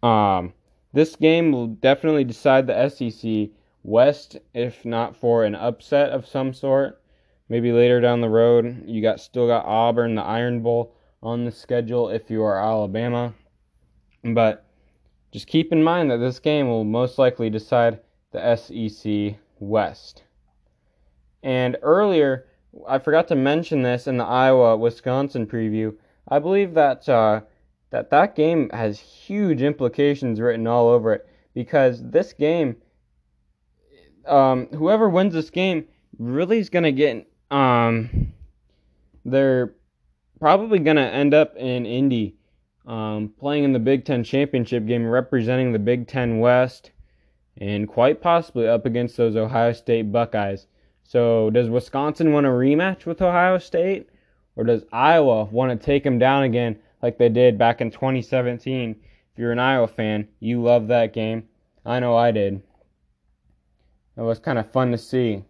um, 0.03 0.53
this 0.93 1.15
game 1.15 1.51
will 1.51 1.67
definitely 1.67 2.23
decide 2.23 2.67
the 2.67 2.89
SEC 2.89 3.49
West, 3.83 4.37
if 4.53 4.83
not 4.85 5.15
for 5.15 5.43
an 5.43 5.55
upset 5.55 6.09
of 6.09 6.27
some 6.27 6.53
sort. 6.53 7.01
Maybe 7.47 7.71
later 7.71 7.99
down 7.99 8.21
the 8.21 8.29
road, 8.29 8.83
you 8.85 9.01
got 9.01 9.19
still 9.19 9.47
got 9.47 9.65
Auburn, 9.65 10.15
the 10.15 10.23
Iron 10.23 10.61
Bowl 10.61 10.95
on 11.21 11.45
the 11.45 11.51
schedule 11.51 12.09
if 12.09 12.29
you 12.29 12.43
are 12.43 12.61
Alabama. 12.61 13.33
But 14.23 14.65
just 15.31 15.47
keep 15.47 15.71
in 15.71 15.83
mind 15.83 16.11
that 16.11 16.17
this 16.17 16.39
game 16.39 16.67
will 16.67 16.83
most 16.83 17.17
likely 17.17 17.49
decide 17.49 17.99
the 18.31 18.55
SEC 18.55 19.35
West. 19.59 20.23
And 21.43 21.77
earlier, 21.81 22.45
I 22.87 22.99
forgot 22.99 23.27
to 23.29 23.35
mention 23.35 23.81
this 23.81 24.07
in 24.07 24.17
the 24.17 24.25
Iowa 24.25 24.77
Wisconsin 24.77 25.47
preview. 25.47 25.95
I 26.27 26.39
believe 26.39 26.73
that 26.75 27.07
uh, 27.09 27.41
that 27.89 28.11
that 28.11 28.35
game 28.35 28.69
has 28.69 28.99
huge 28.99 29.61
implications 29.61 30.39
written 30.39 30.67
all 30.67 30.89
over 30.89 31.13
it 31.13 31.27
because 31.53 32.01
this 32.03 32.33
game, 32.33 32.75
um, 34.27 34.67
whoever 34.67 35.09
wins 35.09 35.33
this 35.33 35.49
game 35.49 35.85
really 36.19 36.59
is 36.59 36.69
gonna 36.69 36.91
get 36.91 37.27
um, 37.49 38.33
they're 39.25 39.73
probably 40.39 40.79
gonna 40.79 41.01
end 41.01 41.33
up 41.33 41.55
in 41.55 41.85
Indy, 41.85 42.35
um, 42.85 43.33
playing 43.39 43.63
in 43.63 43.73
the 43.73 43.79
Big 43.79 44.05
Ten 44.05 44.23
championship 44.23 44.85
game, 44.85 45.07
representing 45.07 45.71
the 45.71 45.79
Big 45.79 46.07
Ten 46.07 46.39
West, 46.39 46.91
and 47.59 47.87
quite 47.87 48.21
possibly 48.21 48.67
up 48.67 48.85
against 48.85 49.17
those 49.17 49.35
Ohio 49.35 49.73
State 49.73 50.11
Buckeyes. 50.11 50.67
So, 51.03 51.49
does 51.49 51.69
Wisconsin 51.69 52.31
want 52.31 52.45
a 52.45 52.49
rematch 52.49 53.05
with 53.05 53.21
Ohio 53.21 53.57
State? 53.57 54.09
Or 54.55 54.63
does 54.63 54.85
Iowa 54.91 55.45
want 55.45 55.71
to 55.71 55.85
take 55.85 56.03
them 56.03 56.19
down 56.19 56.43
again 56.43 56.79
like 57.01 57.17
they 57.17 57.29
did 57.29 57.57
back 57.57 57.81
in 57.81 57.91
2017? 57.91 58.91
If 58.91 59.39
you're 59.39 59.51
an 59.51 59.59
Iowa 59.59 59.87
fan, 59.87 60.27
you 60.39 60.61
love 60.61 60.87
that 60.87 61.13
game. 61.13 61.47
I 61.85 61.99
know 61.99 62.15
I 62.15 62.31
did. 62.31 62.61
It 64.17 64.21
was 64.21 64.39
kind 64.39 64.59
of 64.59 64.71
fun 64.71 64.91
to 64.91 64.97
see. 64.97 65.43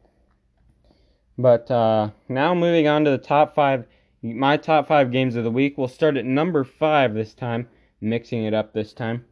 But 1.39 1.71
uh, 1.71 2.11
now 2.27 2.53
moving 2.53 2.87
on 2.87 3.03
to 3.05 3.11
the 3.11 3.17
top 3.17 3.55
five, 3.55 3.85
my 4.21 4.57
top 4.57 4.87
five 4.87 5.11
games 5.11 5.35
of 5.35 5.43
the 5.43 5.51
week. 5.51 5.77
We'll 5.77 5.87
start 5.87 6.17
at 6.17 6.25
number 6.25 6.63
five 6.63 7.13
this 7.13 7.33
time, 7.33 7.67
mixing 7.99 8.43
it 8.43 8.53
up 8.53 8.73
this 8.73 8.93
time. 8.93 9.25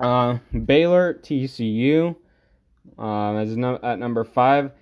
Uh, 0.00 0.38
Baylor 0.66 1.14
TCU 1.14 2.16
uh, 2.98 3.42
is 3.44 3.56
no, 3.56 3.78
at 3.82 3.98
number 3.98 4.24
five 4.24 4.72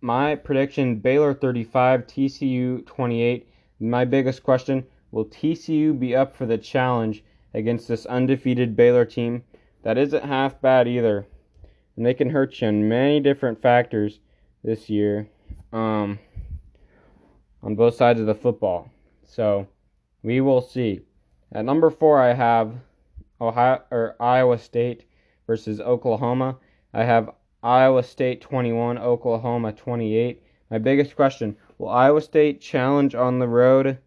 my 0.00 0.34
prediction 0.34 0.96
Baylor 0.96 1.34
35, 1.34 2.06
TCU 2.06 2.86
28. 2.86 3.48
My 3.80 4.04
biggest 4.04 4.42
question 4.42 4.86
will 5.10 5.24
TCU 5.26 5.98
be 5.98 6.14
up 6.14 6.36
for 6.36 6.46
the 6.46 6.58
challenge 6.58 7.24
against 7.54 7.88
this 7.88 8.06
undefeated 8.06 8.76
Baylor 8.76 9.04
team 9.04 9.42
that 9.82 9.98
isn't 9.98 10.24
half 10.24 10.60
bad 10.60 10.88
either. 10.88 11.26
And 11.96 12.04
they 12.04 12.14
can 12.14 12.30
hurt 12.30 12.60
you 12.60 12.68
in 12.68 12.88
many 12.88 13.20
different 13.20 13.62
factors 13.62 14.18
this 14.62 14.90
year 14.90 15.28
um, 15.72 16.18
on 17.62 17.74
both 17.74 17.94
sides 17.94 18.20
of 18.20 18.26
the 18.26 18.34
football. 18.34 18.90
So 19.24 19.68
we 20.22 20.40
will 20.40 20.60
see. 20.60 21.00
At 21.52 21.64
number 21.64 21.90
four, 21.90 22.20
I 22.20 22.32
have 22.32 22.74
Ohio 23.40 23.82
or 23.90 24.16
Iowa 24.20 24.58
State 24.58 25.04
versus 25.46 25.80
Oklahoma. 25.80 26.56
I 26.92 27.04
have 27.04 27.30
Iowa 27.62 28.02
State 28.02 28.40
21, 28.40 28.98
Oklahoma 28.98 29.72
28. 29.72 30.42
My 30.70 30.78
biggest 30.78 31.16
question 31.16 31.56
will 31.78 31.88
Iowa 31.88 32.20
State 32.20 32.60
challenge 32.60 33.14
on 33.14 33.38
the 33.38 33.48
road? 33.48 33.98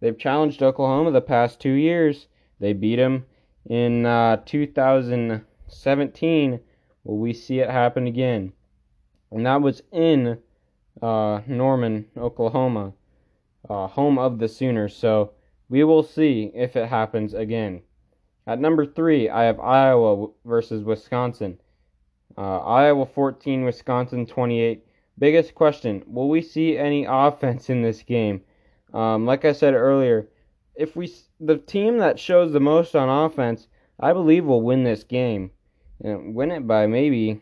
They've 0.00 0.18
challenged 0.18 0.62
Oklahoma 0.62 1.12
the 1.12 1.20
past 1.20 1.60
two 1.60 1.72
years. 1.72 2.26
They 2.60 2.72
beat 2.72 2.96
them 2.96 3.26
in 3.66 4.04
uh, 4.04 4.42
2017. 4.44 6.60
Will 7.04 7.18
we 7.18 7.32
see 7.32 7.60
it 7.60 7.70
happen 7.70 8.06
again? 8.06 8.52
And 9.30 9.46
that 9.46 9.62
was 9.62 9.82
in 9.92 10.38
uh, 11.00 11.40
Norman, 11.46 12.06
Oklahoma, 12.16 12.92
uh, 13.68 13.86
home 13.86 14.18
of 14.18 14.38
the 14.38 14.48
Sooners. 14.48 14.96
So 14.96 15.32
we 15.68 15.84
will 15.84 16.02
see 16.02 16.50
if 16.54 16.76
it 16.76 16.88
happens 16.88 17.34
again. 17.34 17.82
At 18.46 18.60
number 18.60 18.84
three, 18.84 19.30
I 19.30 19.44
have 19.44 19.58
Iowa 19.58 20.28
versus 20.44 20.84
Wisconsin. 20.84 21.58
Uh, 22.36 22.58
Iowa 22.58 23.06
14, 23.06 23.64
Wisconsin 23.64 24.26
28. 24.26 24.84
Biggest 25.18 25.54
question: 25.54 26.02
Will 26.06 26.28
we 26.28 26.42
see 26.42 26.76
any 26.76 27.04
offense 27.08 27.70
in 27.70 27.82
this 27.82 28.02
game? 28.02 28.42
Um, 28.92 29.24
like 29.24 29.44
I 29.44 29.52
said 29.52 29.74
earlier, 29.74 30.28
if 30.74 30.94
we 30.94 31.10
the 31.40 31.56
team 31.56 31.98
that 31.98 32.18
shows 32.18 32.52
the 32.52 32.60
most 32.60 32.94
on 32.94 33.08
offense, 33.08 33.68
I 33.98 34.12
believe 34.12 34.44
will 34.44 34.62
win 34.62 34.84
this 34.84 35.04
game, 35.04 35.50
and 36.02 36.34
win 36.34 36.50
it 36.50 36.66
by 36.66 36.86
maybe 36.86 37.40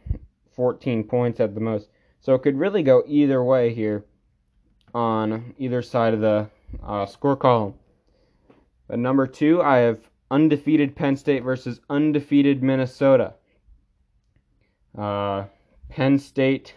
14 0.54 1.04
points 1.04 1.40
at 1.40 1.54
the 1.54 1.60
most. 1.60 1.88
So 2.20 2.34
it 2.34 2.42
could 2.42 2.58
really 2.58 2.82
go 2.82 3.02
either 3.06 3.42
way 3.42 3.74
here 3.74 4.04
on 4.94 5.54
either 5.58 5.82
side 5.82 6.14
of 6.14 6.20
the 6.20 6.48
uh, 6.82 7.06
score 7.06 7.36
column. 7.36 7.74
At 8.88 8.98
number 8.98 9.26
two, 9.26 9.62
I 9.62 9.78
have 9.78 9.98
undefeated 10.32 10.96
Penn 10.96 11.14
State 11.14 11.42
versus 11.42 11.78
undefeated 11.90 12.62
Minnesota. 12.62 13.34
Uh, 14.96 15.44
Penn 15.90 16.18
State, 16.18 16.74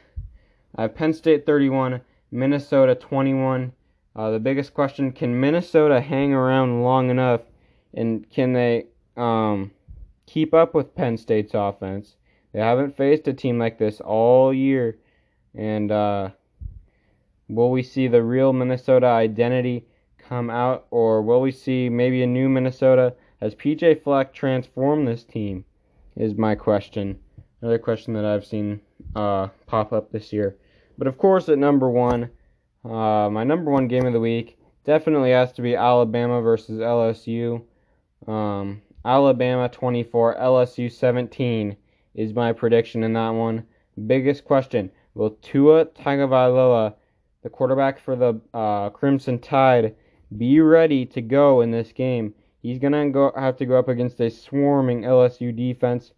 I 0.76 0.84
have 0.84 0.96
Penn 0.96 1.14
State 1.14 1.46
31, 1.46 2.02
Minnesota 2.32 2.96
21. 2.96 3.72
Uh, 4.14 4.32
the 4.32 4.40
biggest 4.40 4.74
question: 4.74 5.14
Can 5.14 5.40
Minnesota 5.40 6.02
hang 6.02 6.34
around 6.34 6.84
long 6.84 7.10
enough, 7.10 7.42
and 7.94 8.30
can 8.30 8.52
they 8.52 8.88
um, 9.16 9.72
keep 10.26 10.54
up 10.54 10.74
with 10.74 10.96
Penn 10.96 11.18
State's 11.18 11.54
offense? 11.54 12.18
They 12.52 12.60
haven't 12.60 12.98
faced 12.98 13.28
a 13.30 13.34
team 13.34 13.58
like 13.58 13.78
this 13.78 14.02
all 14.02 14.54
year, 14.54 14.98
and 15.54 15.92
uh, 15.92 16.30
will 17.48 17.72
we 17.72 17.84
see 17.84 18.08
the 18.08 18.24
real 18.24 18.52
Minnesota 18.52 19.08
identity 19.08 19.86
come 20.18 20.50
out, 20.50 20.88
or 20.92 21.22
will 21.22 21.40
we 21.40 21.52
see 21.52 21.88
maybe 21.88 22.22
a 22.22 22.28
new 22.28 22.50
Minnesota 22.50 23.14
has 23.46 23.54
PJ 23.54 24.02
Fleck 24.02 24.34
transformed 24.34 25.08
this 25.08 25.24
team? 25.24 25.66
Is 26.16 26.34
my 26.34 26.56
question. 26.56 27.20
Another 27.62 27.78
question 27.78 28.16
that 28.16 28.26
I've 28.26 28.44
seen 28.44 28.82
uh, 29.16 29.50
pop 29.68 29.94
up 29.94 30.12
this 30.12 30.34
year. 30.34 30.58
But 30.98 31.06
of 31.06 31.20
course, 31.20 31.48
at 31.48 31.60
number 31.60 31.88
one, 31.88 32.32
uh, 32.84 33.30
my 33.30 33.44
number 33.44 33.70
one 33.70 33.88
game 33.88 34.08
of 34.08 34.14
the 34.14 34.20
week 34.20 34.58
definitely 34.84 35.30
has 35.30 35.52
to 35.54 35.62
be 35.62 35.76
Alabama 35.76 36.42
versus 36.42 36.80
LSU. 36.80 37.62
Um, 38.28 38.82
Alabama 39.06 39.70
24, 39.70 40.38
LSU 40.38 40.92
17 40.92 41.78
is 42.16 42.34
my 42.34 42.52
prediction 42.52 43.04
in 43.04 43.14
that 43.14 43.30
one. 43.30 43.64
Biggest 44.08 44.44
question: 44.44 44.90
Will 45.14 45.38
Tua 45.44 45.86
Tagovailoa, 45.86 46.96
the 47.44 47.50
quarterback 47.52 48.00
for 48.00 48.16
the 48.16 48.42
uh, 48.56 48.90
Crimson 48.90 49.38
Tide, 49.38 49.96
be 50.36 50.60
ready 50.62 51.06
to 51.06 51.22
go 51.22 51.62
in 51.62 51.70
this 51.70 51.92
game? 51.92 52.34
He's 52.66 52.80
gonna 52.80 53.12
go 53.12 53.32
have 53.36 53.58
to 53.58 53.66
go 53.68 53.78
up 53.78 53.90
against 53.90 54.20
a 54.20 54.32
swarming 54.32 55.04
LSU 55.04 55.56
defense 55.56 56.14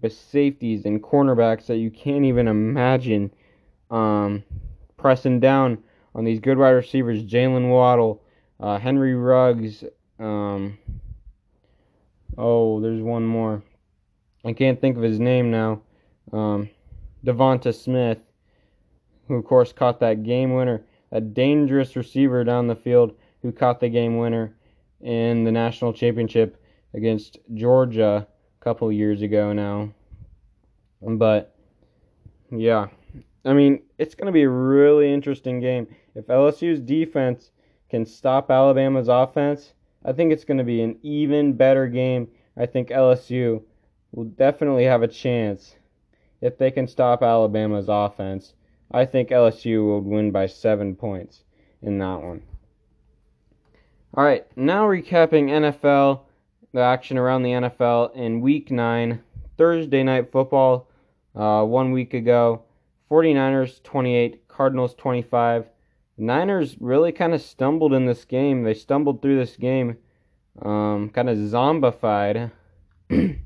with 0.00 0.12
safeties 0.12 0.84
and 0.84 1.02
cornerbacks 1.02 1.66
that 1.66 1.78
you 1.78 1.90
can't 1.90 2.24
even 2.24 2.46
imagine 2.46 3.32
um, 3.90 4.44
pressing 4.96 5.40
down 5.40 5.82
on 6.14 6.24
these 6.24 6.38
good 6.38 6.56
wide 6.56 6.70
receivers: 6.70 7.24
Jaylen 7.24 7.70
Waddle, 7.70 8.22
uh, 8.60 8.78
Henry 8.78 9.16
Ruggs. 9.16 9.82
Um, 10.20 10.78
oh, 12.36 12.80
there's 12.80 13.02
one 13.02 13.26
more. 13.26 13.64
I 14.44 14.52
can't 14.52 14.80
think 14.80 14.96
of 14.96 15.02
his 15.02 15.18
name 15.18 15.50
now. 15.50 15.82
Um, 16.32 16.70
Devonta 17.26 17.74
Smith, 17.74 18.18
who 19.26 19.34
of 19.34 19.44
course 19.44 19.72
caught 19.72 19.98
that 19.98 20.22
game 20.22 20.54
winner, 20.54 20.84
a 21.10 21.20
dangerous 21.20 21.96
receiver 21.96 22.44
down 22.44 22.68
the 22.68 22.76
field 22.76 23.16
who 23.42 23.50
caught 23.50 23.80
the 23.80 23.88
game 23.88 24.16
winner 24.18 24.54
in 25.00 25.44
the 25.44 25.52
national 25.52 25.92
championship 25.92 26.62
against 26.94 27.38
Georgia 27.54 28.26
a 28.60 28.64
couple 28.64 28.90
years 28.90 29.22
ago 29.22 29.52
now. 29.52 29.92
But 31.00 31.54
yeah, 32.50 32.88
I 33.44 33.52
mean, 33.52 33.82
it's 33.98 34.14
going 34.14 34.26
to 34.26 34.32
be 34.32 34.42
a 34.42 34.48
really 34.48 35.12
interesting 35.12 35.60
game. 35.60 35.86
If 36.14 36.26
LSU's 36.26 36.80
defense 36.80 37.50
can 37.90 38.04
stop 38.04 38.50
Alabama's 38.50 39.08
offense, 39.08 39.72
I 40.04 40.12
think 40.12 40.32
it's 40.32 40.44
going 40.44 40.58
to 40.58 40.64
be 40.64 40.82
an 40.82 40.98
even 41.02 41.52
better 41.52 41.86
game. 41.86 42.28
I 42.56 42.66
think 42.66 42.88
LSU 42.88 43.62
will 44.12 44.24
definitely 44.24 44.84
have 44.84 45.02
a 45.02 45.08
chance 45.08 45.76
if 46.40 46.58
they 46.58 46.70
can 46.70 46.88
stop 46.88 47.22
Alabama's 47.22 47.88
offense. 47.88 48.54
I 48.90 49.04
think 49.04 49.28
LSU 49.28 49.84
will 49.84 50.00
win 50.00 50.30
by 50.30 50.46
seven 50.46 50.96
points 50.96 51.44
in 51.82 51.98
that 51.98 52.22
one. 52.22 52.42
All 54.14 54.24
right, 54.24 54.46
now 54.56 54.86
recapping 54.86 55.50
NFL, 55.50 56.22
the 56.72 56.80
action 56.80 57.18
around 57.18 57.42
the 57.42 57.50
NFL 57.50 58.16
in 58.16 58.40
Week 58.40 58.70
9, 58.70 59.20
Thursday 59.58 60.02
Night 60.02 60.32
Football, 60.32 60.88
uh, 61.36 61.62
one 61.62 61.92
week 61.92 62.14
ago. 62.14 62.62
49ers 63.10 63.82
28, 63.82 64.48
Cardinals 64.48 64.94
25. 64.94 65.66
The 66.16 66.24
Niners 66.24 66.76
really 66.80 67.12
kind 67.12 67.34
of 67.34 67.42
stumbled 67.42 67.92
in 67.92 68.06
this 68.06 68.24
game. 68.24 68.62
They 68.62 68.72
stumbled 68.72 69.20
through 69.20 69.38
this 69.38 69.56
game, 69.56 69.98
um, 70.62 71.10
kind 71.10 71.28
of 71.28 71.36
zombified, 71.36 72.50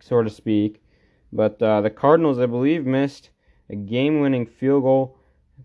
so 0.00 0.22
to 0.22 0.30
speak. 0.30 0.82
But 1.30 1.60
uh, 1.60 1.82
the 1.82 1.90
Cardinals, 1.90 2.38
I 2.38 2.46
believe, 2.46 2.86
missed 2.86 3.28
a 3.68 3.76
game 3.76 4.20
winning 4.20 4.46
field 4.46 4.84
goal 4.84 5.18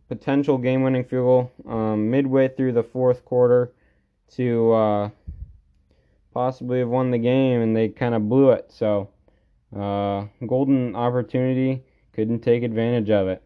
potential 0.09 0.57
game 0.57 0.81
winning 0.81 1.03
field 1.03 1.51
goal 1.65 1.73
um, 1.73 2.09
midway 2.09 2.49
through 2.49 2.73
the 2.73 2.83
fourth 2.83 3.23
quarter 3.23 3.71
to 4.35 4.71
uh, 4.73 5.09
possibly 6.33 6.79
have 6.79 6.89
won 6.89 7.11
the 7.11 7.17
game, 7.17 7.61
and 7.61 7.75
they 7.75 7.89
kind 7.89 8.15
of 8.15 8.27
blew 8.27 8.49
it. 8.49 8.71
So, 8.71 9.09
uh, 9.75 10.25
golden 10.45 10.95
opportunity, 10.95 11.83
couldn't 12.13 12.41
take 12.41 12.63
advantage 12.63 13.09
of 13.11 13.27
it. 13.27 13.43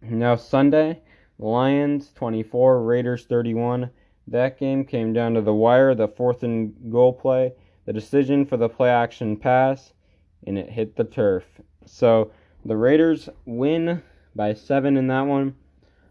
Now, 0.00 0.36
Sunday, 0.36 1.02
Lions 1.38 2.12
24, 2.14 2.82
Raiders 2.82 3.24
31. 3.26 3.90
That 4.28 4.58
game 4.58 4.84
came 4.84 5.12
down 5.12 5.34
to 5.34 5.40
the 5.40 5.54
wire, 5.54 5.94
the 5.94 6.08
fourth 6.08 6.44
and 6.44 6.74
goal 6.90 7.12
play, 7.12 7.52
the 7.84 7.92
decision 7.92 8.46
for 8.46 8.56
the 8.56 8.68
play 8.68 8.90
action 8.90 9.36
pass, 9.36 9.92
and 10.46 10.56
it 10.56 10.70
hit 10.70 10.94
the 10.94 11.04
turf. 11.04 11.44
So, 11.84 12.30
the 12.64 12.76
Raiders 12.76 13.28
win 13.44 14.02
by 14.34 14.54
seven 14.54 14.96
in 14.96 15.06
that 15.08 15.22
one. 15.22 15.54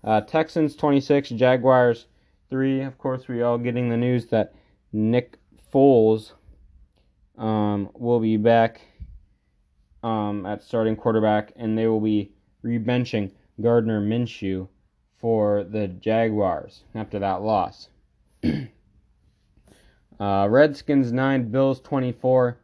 Uh, 0.03 0.21
Texans 0.21 0.75
26, 0.75 1.30
Jaguars 1.30 2.06
3. 2.49 2.82
Of 2.82 2.97
course, 2.97 3.27
we 3.27 3.41
all 3.41 3.58
getting 3.58 3.89
the 3.89 3.97
news 3.97 4.27
that 4.27 4.53
Nick 4.93 5.38
Foles 5.73 6.32
um, 7.38 7.89
will 7.93 8.19
be 8.19 8.38
back 8.38 8.82
um, 10.03 10.45
at 10.45 10.63
starting 10.63 10.95
quarterback, 10.95 11.51
and 11.56 11.77
they 11.77 11.88
will 11.88 11.99
be 11.99 12.32
rebenching 12.63 13.32
Gardner 13.62 14.01
Minshew 14.01 14.67
for 15.17 15.63
the 15.63 15.88
Jaguars 15.88 16.84
after 16.95 17.19
that 17.19 17.41
loss. 17.41 17.89
uh, 20.19 20.47
Redskins 20.49 21.12
9, 21.12 21.51
Bills 21.51 21.82
24, 21.82 22.58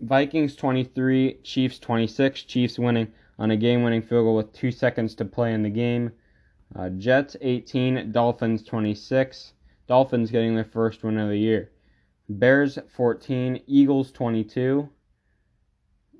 Vikings 0.00 0.56
23, 0.56 1.38
Chiefs 1.42 1.78
26. 1.78 2.42
Chiefs 2.42 2.78
winning 2.78 3.12
on 3.38 3.50
a 3.50 3.56
game 3.56 3.82
winning 3.82 4.02
field 4.02 4.24
goal 4.24 4.36
with 4.36 4.52
two 4.52 4.70
seconds 4.70 5.14
to 5.16 5.24
play 5.24 5.52
in 5.54 5.62
the 5.62 5.70
game. 5.70 6.12
Uh, 6.74 6.90
Jets 6.90 7.36
18, 7.40 8.12
Dolphins 8.12 8.62
26. 8.64 9.54
Dolphins 9.86 10.30
getting 10.30 10.54
their 10.54 10.64
first 10.64 11.02
win 11.04 11.18
of 11.18 11.28
the 11.28 11.38
year. 11.38 11.70
Bears 12.28 12.78
14, 12.88 13.62
Eagles 13.66 14.12
22. 14.12 14.88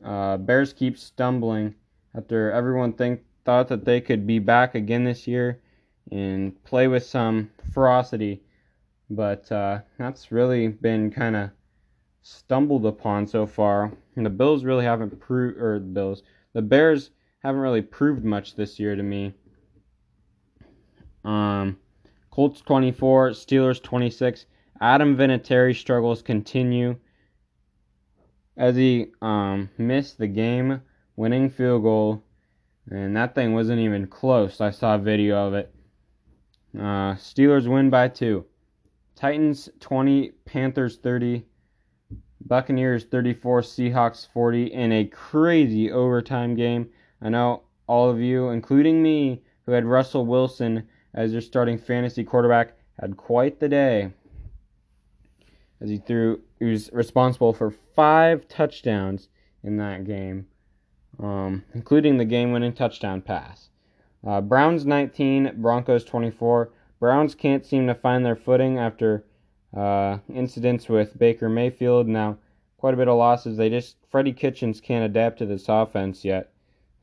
Uh, 0.05 0.37
Bears 0.39 0.73
keep 0.73 0.97
stumbling 0.99 1.75
after 2.15 2.51
everyone 2.53 2.93
think 2.93 3.25
thought 3.45 3.69
that 3.69 3.85
they 3.85 4.01
could 4.01 4.27
be 4.27 4.39
back 4.39 4.75
again 4.75 5.05
this 5.05 5.27
year 5.27 5.61
and 6.11 6.63
play 6.65 6.89
with 6.89 7.05
some 7.05 7.51
ferocity. 7.73 8.43
but 9.11 9.51
uh, 9.53 9.81
that's 9.99 10.33
really 10.33 10.69
been 10.69 11.11
kind 11.11 11.37
of 11.37 11.51
stumbled 12.23 12.87
upon 12.87 13.27
so 13.27 13.47
far. 13.47 13.93
And 14.17 14.27
the 14.27 14.31
Bills 14.31 14.65
really 14.65 14.85
haven't 14.85 15.19
proved, 15.21 15.59
or 15.59 15.79
the 15.79 15.87
Bills, 15.87 16.23
the 16.59 16.63
Bears 16.63 17.13
haven't 17.45 17.61
really 17.61 17.83
proved 17.83 18.25
much 18.25 18.57
this 18.57 18.81
year 18.81 18.97
to 18.97 19.03
me. 19.05 19.33
Um, 21.25 21.79
Colts 22.33 22.63
24, 22.63 23.31
Steelers 23.31 23.81
26. 23.81 24.47
Adam 24.81 25.17
Vinatieri 25.17 25.77
struggles 25.77 26.21
continue 26.21 26.97
as 28.57 28.75
he 28.75 29.07
um, 29.23 29.71
missed 29.79 30.19
the 30.19 30.27
game 30.27 30.83
winning 31.15 31.49
field 31.49 31.85
goal, 31.85 32.25
and 32.91 33.17
that 33.17 33.37
thing 33.37 33.55
wasn't 33.55 33.79
even 33.79 34.09
close. 34.09 34.61
I 34.61 34.73
saw 34.73 34.97
a 34.97 34.99
video 34.99 35.47
of 35.47 35.55
it. 35.55 35.73
Uh, 36.77 37.15
Steelers 37.15 37.69
win 37.69 37.89
by 37.89 38.09
two. 38.09 38.45
Titans 39.15 39.69
20, 39.79 40.33
Panthers 40.45 40.97
30, 40.97 41.45
Buccaneers 42.41 43.05
34, 43.05 43.63
Seahawks 43.63 44.27
40 44.33 44.67
in 44.67 44.93
a 44.93 45.05
crazy 45.07 45.91
overtime 45.91 46.55
game. 46.55 46.91
I 47.21 47.29
know 47.29 47.63
all 47.87 48.09
of 48.09 48.21
you, 48.21 48.51
including 48.51 49.03
me, 49.03 49.43
who 49.67 49.73
had 49.73 49.85
Russell 49.85 50.25
Wilson 50.25 50.89
as 51.15 51.33
your 51.33 51.41
starting 51.41 51.79
fantasy 51.79 52.25
quarterback, 52.25 52.75
had 53.01 53.17
quite 53.17 53.61
the 53.61 53.69
day. 53.69 54.13
As 55.81 55.91
he 55.91 55.99
threw, 55.99 56.41
he 56.59 56.67
was 56.67 56.93
responsible 56.93 57.53
for 57.53 57.71
five 57.71 58.49
touchdowns 58.49 59.29
in 59.63 59.77
that 59.77 60.05
game, 60.05 60.47
um, 61.21 61.65
including 61.75 62.17
the 62.17 62.25
game-winning 62.25 62.73
touchdown 62.73 63.21
pass. 63.21 63.69
Uh, 64.27 64.41
Browns 64.41 64.85
19, 64.85 65.55
Broncos 65.57 66.05
24. 66.05 66.71
Browns 66.99 67.35
can't 67.35 67.65
seem 67.65 67.87
to 67.87 67.95
find 67.95 68.25
their 68.25 68.37
footing 68.37 68.79
after 68.79 69.25
uh, 69.77 70.19
incidents 70.33 70.89
with 70.89 71.19
Baker 71.19 71.49
Mayfield. 71.49 72.09
Now, 72.09 72.39
quite 72.79 72.95
a 72.95 72.97
bit 72.97 73.09
of 73.09 73.19
losses. 73.19 73.57
They 73.57 73.69
just 73.69 73.97
Freddie 74.11 74.33
Kitchens 74.33 74.81
can't 74.81 75.05
adapt 75.05 75.39
to 75.39 75.47
this 75.47 75.69
offense 75.69 76.25
yet, 76.25 76.53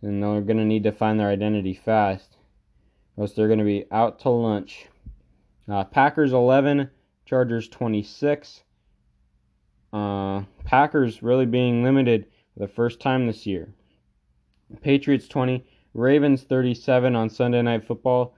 and 0.01 0.21
they're 0.21 0.41
going 0.41 0.57
to 0.57 0.65
need 0.65 0.83
to 0.83 0.91
find 0.91 1.19
their 1.19 1.29
identity 1.29 1.73
fast, 1.73 2.37
or 3.15 3.23
else 3.23 3.33
they're 3.33 3.47
going 3.47 3.59
to 3.59 3.65
be 3.65 3.85
out 3.91 4.19
to 4.19 4.29
lunch. 4.29 4.87
Uh, 5.67 5.83
Packers 5.83 6.33
11, 6.33 6.89
Chargers 7.25 7.67
26. 7.67 8.63
Uh, 9.93 10.43
Packers 10.63 11.23
really 11.23 11.45
being 11.45 11.83
limited 11.83 12.25
for 12.53 12.59
the 12.59 12.67
first 12.67 12.99
time 12.99 13.25
this 13.25 13.45
year. 13.45 13.69
Patriots 14.81 15.27
20, 15.27 15.65
Ravens 15.93 16.43
37 16.43 17.15
on 17.15 17.29
Sunday 17.29 17.61
Night 17.61 17.85
Football. 17.85 18.35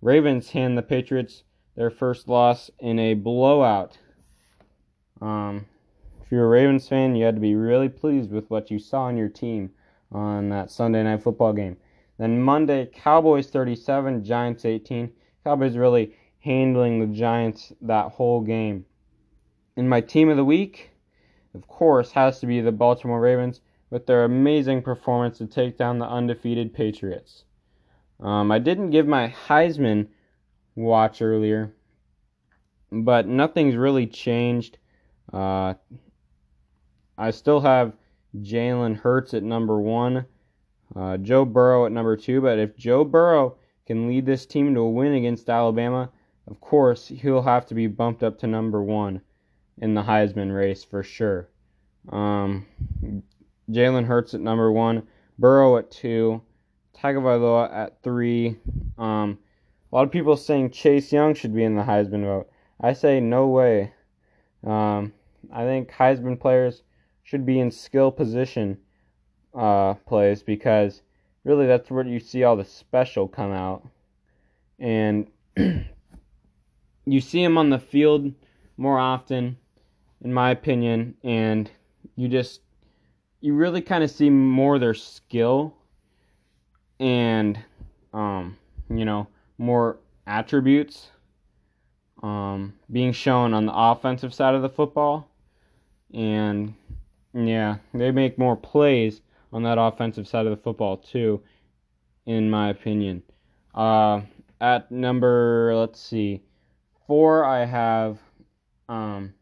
Ravens 0.00 0.50
hand 0.50 0.78
the 0.78 0.82
Patriots 0.82 1.42
their 1.76 1.90
first 1.90 2.28
loss 2.28 2.70
in 2.78 2.98
a 2.98 3.14
blowout. 3.14 3.98
Um, 5.20 5.66
if 6.22 6.30
you're 6.30 6.44
a 6.44 6.48
Ravens 6.48 6.88
fan, 6.88 7.16
you 7.16 7.24
had 7.24 7.34
to 7.34 7.40
be 7.40 7.54
really 7.54 7.88
pleased 7.88 8.30
with 8.30 8.48
what 8.50 8.70
you 8.70 8.78
saw 8.78 9.02
on 9.02 9.16
your 9.16 9.28
team 9.28 9.70
on 10.12 10.48
that 10.50 10.70
Sunday 10.70 11.02
Night 11.02 11.22
Football 11.22 11.52
game. 11.52 11.76
Then 12.18 12.40
Monday, 12.40 12.86
Cowboys 12.86 13.48
37, 13.48 14.24
Giants 14.24 14.64
18. 14.64 15.10
Cowboys 15.42 15.76
really 15.76 16.14
handling 16.38 17.00
the 17.00 17.16
Giants 17.16 17.72
that 17.80 18.12
whole 18.12 18.40
game. 18.40 18.84
In 19.76 19.88
my 19.88 20.00
team 20.00 20.28
of 20.28 20.36
the 20.36 20.44
week, 20.44 20.90
of 21.54 21.66
course, 21.66 22.12
has 22.12 22.38
to 22.40 22.46
be 22.46 22.60
the 22.60 22.72
Baltimore 22.72 23.20
Ravens 23.20 23.60
with 23.90 24.06
their 24.06 24.24
amazing 24.24 24.82
performance 24.82 25.38
to 25.38 25.46
take 25.46 25.76
down 25.76 25.98
the 25.98 26.06
undefeated 26.06 26.72
Patriots. 26.72 27.44
Um, 28.20 28.52
I 28.52 28.58
didn't 28.58 28.90
give 28.90 29.06
my 29.06 29.34
Heisman 29.46 30.08
watch 30.76 31.22
earlier, 31.22 31.72
but 32.90 33.26
nothing's 33.26 33.76
really 33.76 34.06
changed. 34.06 34.78
Uh, 35.32 35.74
I 37.16 37.30
still 37.30 37.60
have 37.60 37.92
Jalen 38.36 38.96
Hurts 38.96 39.34
at 39.34 39.42
number 39.42 39.80
one, 39.80 40.26
uh, 40.94 41.16
Joe 41.18 41.44
Burrow 41.44 41.86
at 41.86 41.92
number 41.92 42.16
two. 42.16 42.40
But 42.40 42.58
if 42.58 42.76
Joe 42.76 43.04
Burrow 43.04 43.56
can 43.86 44.08
lead 44.08 44.26
this 44.26 44.46
team 44.46 44.74
to 44.74 44.80
a 44.80 44.90
win 44.90 45.14
against 45.14 45.48
Alabama, 45.48 46.10
of 46.48 46.60
course 46.60 47.08
he'll 47.08 47.42
have 47.42 47.66
to 47.66 47.74
be 47.74 47.86
bumped 47.86 48.22
up 48.22 48.38
to 48.40 48.46
number 48.46 48.82
one 48.82 49.20
in 49.78 49.94
the 49.94 50.02
Heisman 50.02 50.54
race 50.54 50.84
for 50.84 51.02
sure. 51.02 51.48
Um, 52.10 52.66
Jalen 53.70 54.06
Hurts 54.06 54.34
at 54.34 54.40
number 54.40 54.70
one, 54.70 55.06
Burrow 55.38 55.78
at 55.78 55.90
two, 55.90 56.42
Tagovailoa 56.96 57.72
at 57.72 58.02
three. 58.02 58.56
Um, 58.98 59.38
a 59.94 59.96
lot 59.96 60.02
of 60.02 60.10
people 60.10 60.36
saying 60.36 60.70
Chase 60.70 61.12
Young 61.12 61.34
should 61.34 61.54
be 61.54 61.62
in 61.62 61.76
the 61.76 61.82
Heisman 61.82 62.24
vote. 62.24 62.50
I 62.80 62.94
say 62.94 63.20
no 63.20 63.46
way. 63.46 63.92
Um, 64.66 65.12
I 65.52 65.62
think 65.62 65.92
Heisman 65.92 66.40
players 66.40 66.82
should 67.22 67.46
be 67.46 67.60
in 67.60 67.70
skill 67.70 68.10
position 68.10 68.78
uh, 69.54 69.94
plays 69.94 70.42
because 70.42 71.02
really 71.44 71.68
that's 71.68 71.92
where 71.92 72.04
you 72.04 72.18
see 72.18 72.42
all 72.42 72.56
the 72.56 72.64
special 72.64 73.28
come 73.28 73.52
out, 73.52 73.86
and 74.80 75.28
you 77.06 77.20
see 77.20 77.44
them 77.44 77.56
on 77.56 77.70
the 77.70 77.78
field 77.78 78.32
more 78.76 78.98
often, 78.98 79.56
in 80.24 80.34
my 80.34 80.50
opinion, 80.50 81.14
and 81.22 81.70
you 82.16 82.26
just 82.26 82.62
you 83.40 83.54
really 83.54 83.80
kind 83.80 84.02
of 84.02 84.10
see 84.10 84.28
more 84.28 84.80
their 84.80 84.94
skill 84.94 85.76
and 86.98 87.56
um, 88.12 88.56
you 88.90 89.04
know 89.04 89.28
more 89.58 89.98
attributes 90.26 91.10
um, 92.22 92.72
being 92.90 93.12
shown 93.12 93.54
on 93.54 93.66
the 93.66 93.74
offensive 93.74 94.32
side 94.32 94.54
of 94.54 94.62
the 94.62 94.68
football 94.68 95.28
and 96.12 96.74
yeah 97.32 97.76
they 97.92 98.10
make 98.10 98.38
more 98.38 98.56
plays 98.56 99.20
on 99.52 99.62
that 99.62 99.78
offensive 99.78 100.26
side 100.26 100.46
of 100.46 100.50
the 100.56 100.62
football 100.62 100.96
too 100.96 101.40
in 102.26 102.48
my 102.48 102.70
opinion 102.70 103.22
uh, 103.74 104.20
at 104.60 104.90
number 104.90 105.72
let's 105.74 106.00
see 106.00 106.42
four 107.06 107.44
i 107.44 107.64
have 107.64 108.18
um, 108.88 109.34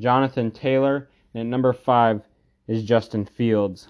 jonathan 0.00 0.50
taylor 0.50 1.08
and 1.34 1.42
at 1.42 1.46
number 1.46 1.72
five 1.72 2.22
is 2.70 2.84
Justin 2.84 3.24
Fields. 3.24 3.88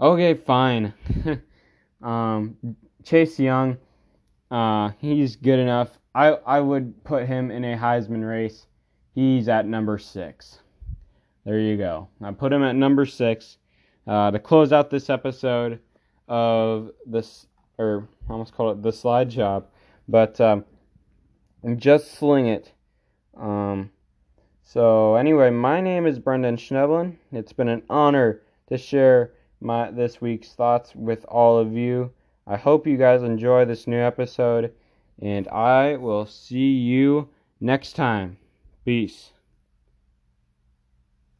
Okay, 0.00 0.34
fine. 0.34 0.94
um, 2.02 2.56
Chase 3.04 3.38
Young, 3.38 3.78
uh, 4.50 4.90
he's 4.98 5.36
good 5.36 5.58
enough. 5.58 5.98
I 6.14 6.28
I 6.46 6.60
would 6.60 7.04
put 7.04 7.26
him 7.26 7.50
in 7.50 7.64
a 7.64 7.76
Heisman 7.76 8.28
race. 8.28 8.66
He's 9.14 9.48
at 9.48 9.66
number 9.66 9.98
six. 9.98 10.60
There 11.44 11.58
you 11.58 11.76
go. 11.76 12.08
I 12.22 12.32
put 12.32 12.52
him 12.52 12.62
at 12.62 12.76
number 12.76 13.06
six 13.06 13.58
uh, 14.06 14.30
to 14.30 14.38
close 14.38 14.72
out 14.72 14.90
this 14.90 15.08
episode 15.10 15.80
of 16.28 16.90
this, 17.06 17.46
or 17.78 18.08
I 18.28 18.32
almost 18.32 18.54
call 18.54 18.70
it 18.70 18.82
the 18.82 18.92
slide 18.92 19.30
job, 19.30 19.66
but 20.08 20.40
um, 20.40 20.64
just 21.76 22.12
sling 22.14 22.46
it. 22.46 22.72
Um, 23.36 23.90
so 24.62 25.16
anyway, 25.16 25.50
my 25.50 25.80
name 25.80 26.06
is 26.06 26.18
Brendan 26.18 26.56
Schneblin. 26.56 27.16
It's 27.32 27.52
been 27.52 27.68
an 27.68 27.82
honor 27.90 28.42
to 28.68 28.78
share 28.78 29.32
my 29.60 29.90
this 29.90 30.20
week's 30.20 30.52
thoughts 30.52 30.94
with 30.94 31.24
all 31.24 31.58
of 31.58 31.72
you. 31.72 32.12
I 32.46 32.56
hope 32.56 32.86
you 32.86 32.96
guys 32.96 33.22
enjoy 33.22 33.64
this 33.64 33.86
new 33.86 33.98
episode, 34.00 34.72
and 35.20 35.46
I 35.48 35.96
will 35.96 36.26
see 36.26 36.72
you 36.72 37.28
next 37.60 37.94
time. 37.94 38.38
Peace. 38.84 39.32